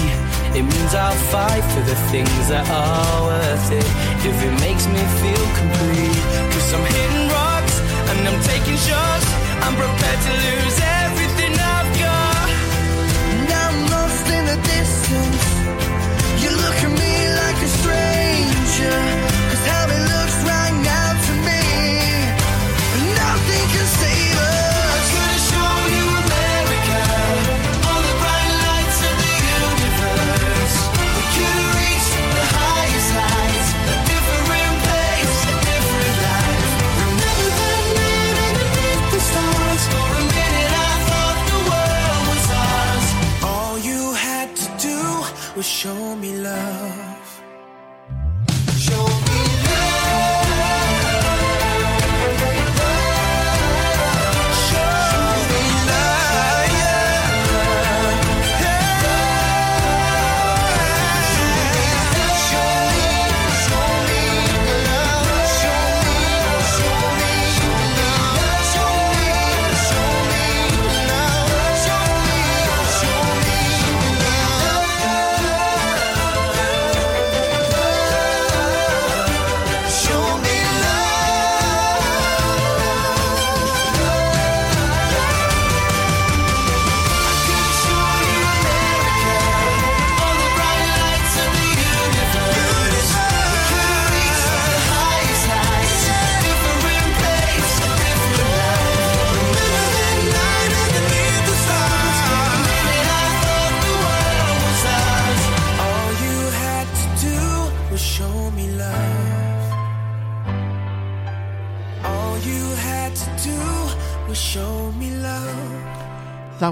It 0.58 0.66
means 0.72 0.94
I'll 0.96 1.22
fight 1.34 1.64
for 1.74 1.84
the 1.92 1.98
things 2.10 2.46
that 2.50 2.66
are 2.82 3.18
worth 3.30 3.70
it. 3.82 3.90
If 4.30 4.38
it 4.48 4.56
makes 4.66 4.86
me 4.96 5.02
feel 5.22 5.46
complete. 5.62 6.22
Cause 6.52 6.70
I'm 6.76 6.86
hitting 6.98 7.28
rocks 7.38 7.76
and 8.10 8.20
I'm 8.30 8.40
taking 8.52 8.80
shots. 8.90 9.28
I'm 9.66 9.76
prepared 9.84 10.22
to 10.28 10.34
lose 10.50 10.78
everything 11.06 11.54
I've 11.78 11.92
got. 12.06 12.48
Now 13.52 13.70
I'm 13.70 13.80
lost 13.94 14.26
in 14.38 14.44
the 14.52 14.60
distance. 14.74 15.46
You 16.42 16.50
look 16.58 16.80
at 16.88 16.94
me 17.02 17.14
like 17.42 17.60
a 17.68 17.70
stranger. 17.78 19.39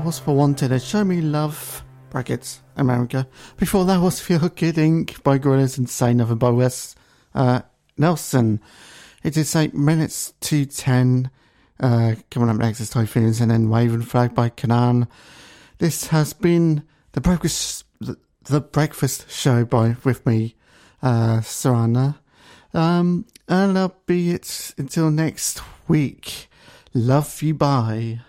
Was 0.08 0.20
for 0.20 0.34
Wanted 0.34 0.72
and 0.72 0.82
Show 0.82 1.04
Me 1.04 1.20
Love, 1.20 1.84
brackets, 2.10 2.62
America. 2.78 3.28
Before 3.58 3.84
that 3.84 4.00
was 4.00 4.22
Feel 4.22 4.48
Good 4.48 4.76
Inc. 4.76 5.22
by 5.22 5.38
Gorillaz 5.38 5.78
and 5.78 5.90
Say 5.90 6.14
Nothing 6.14 6.38
by 6.38 6.50
Wes 6.50 6.96
uh, 7.36 7.64
Nelson. 7.98 8.62
It 9.22 9.36
is 9.36 9.54
8 9.54 9.74
minutes 9.74 10.34
to 10.40 10.64
10. 10.64 11.30
Uh, 11.82 12.16
coming 12.32 12.48
up 12.48 12.56
next 12.56 12.80
is 12.80 12.90
Typhoons 12.90 13.42
and 13.42 13.52
then 13.52 13.70
Waving 13.70 14.02
Flag 14.02 14.34
by 14.34 14.50
K'naan. 14.50 15.10
This 15.80 16.08
has 16.08 16.32
been 16.32 16.84
the 17.12 17.20
breakfast, 17.20 17.84
the, 18.00 18.62
breakfast 18.62 19.30
show 19.30 19.66
by 19.66 19.98
with 20.06 20.26
me, 20.26 20.56
uh, 21.04 21.42
Serana. 21.42 22.16
Um, 22.74 23.26
and 23.50 23.76
that'll 23.76 23.98
be 24.06 24.32
it 24.32 24.74
until 24.78 25.12
next 25.12 25.62
week. 25.90 26.48
Love 26.94 27.42
you, 27.42 27.54
bye. 27.54 28.22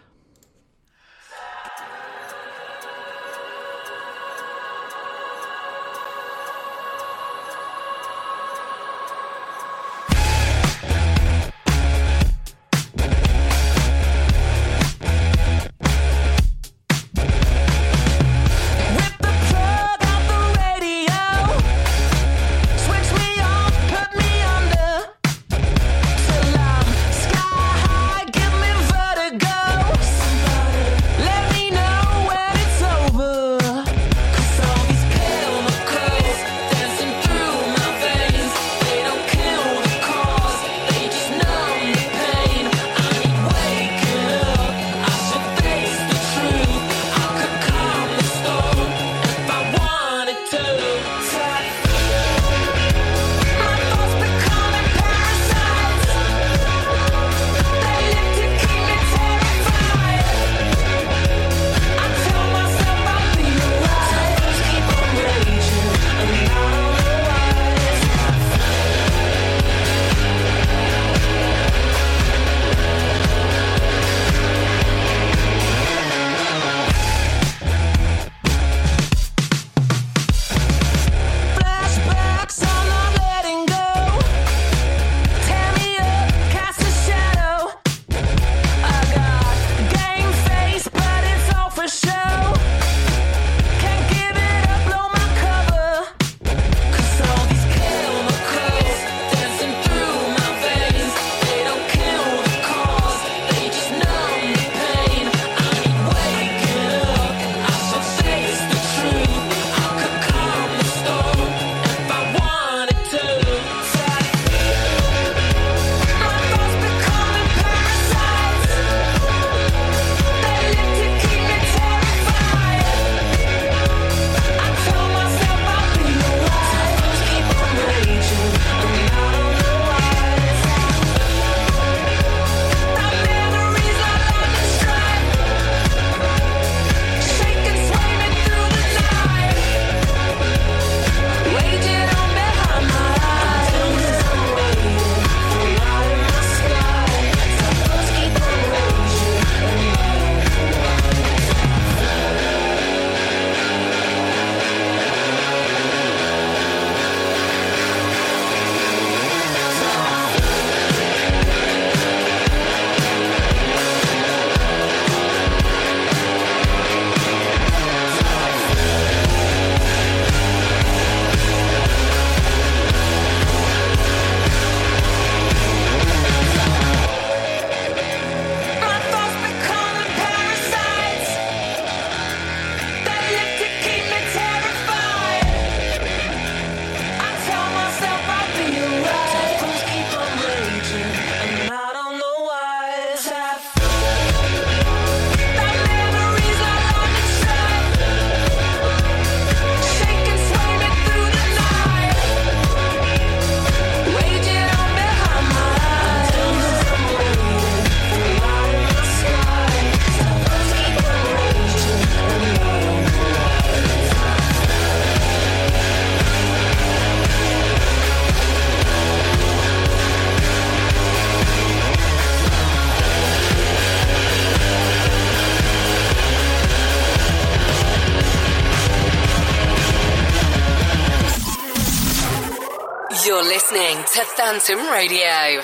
You're 233.27 233.43
listening 233.43 233.97
to 234.15 234.25
Phantom 234.37 234.79
Radio. 234.93 235.63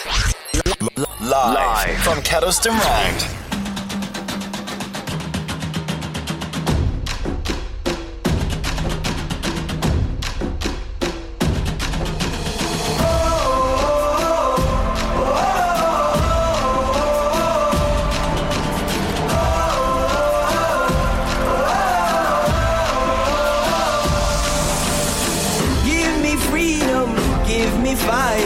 Live, 1.20 1.20
Live. 1.20 1.98
from 1.98 2.18
Kedleston 2.22 2.72
Round. 2.72 3.43
fire 28.06 28.43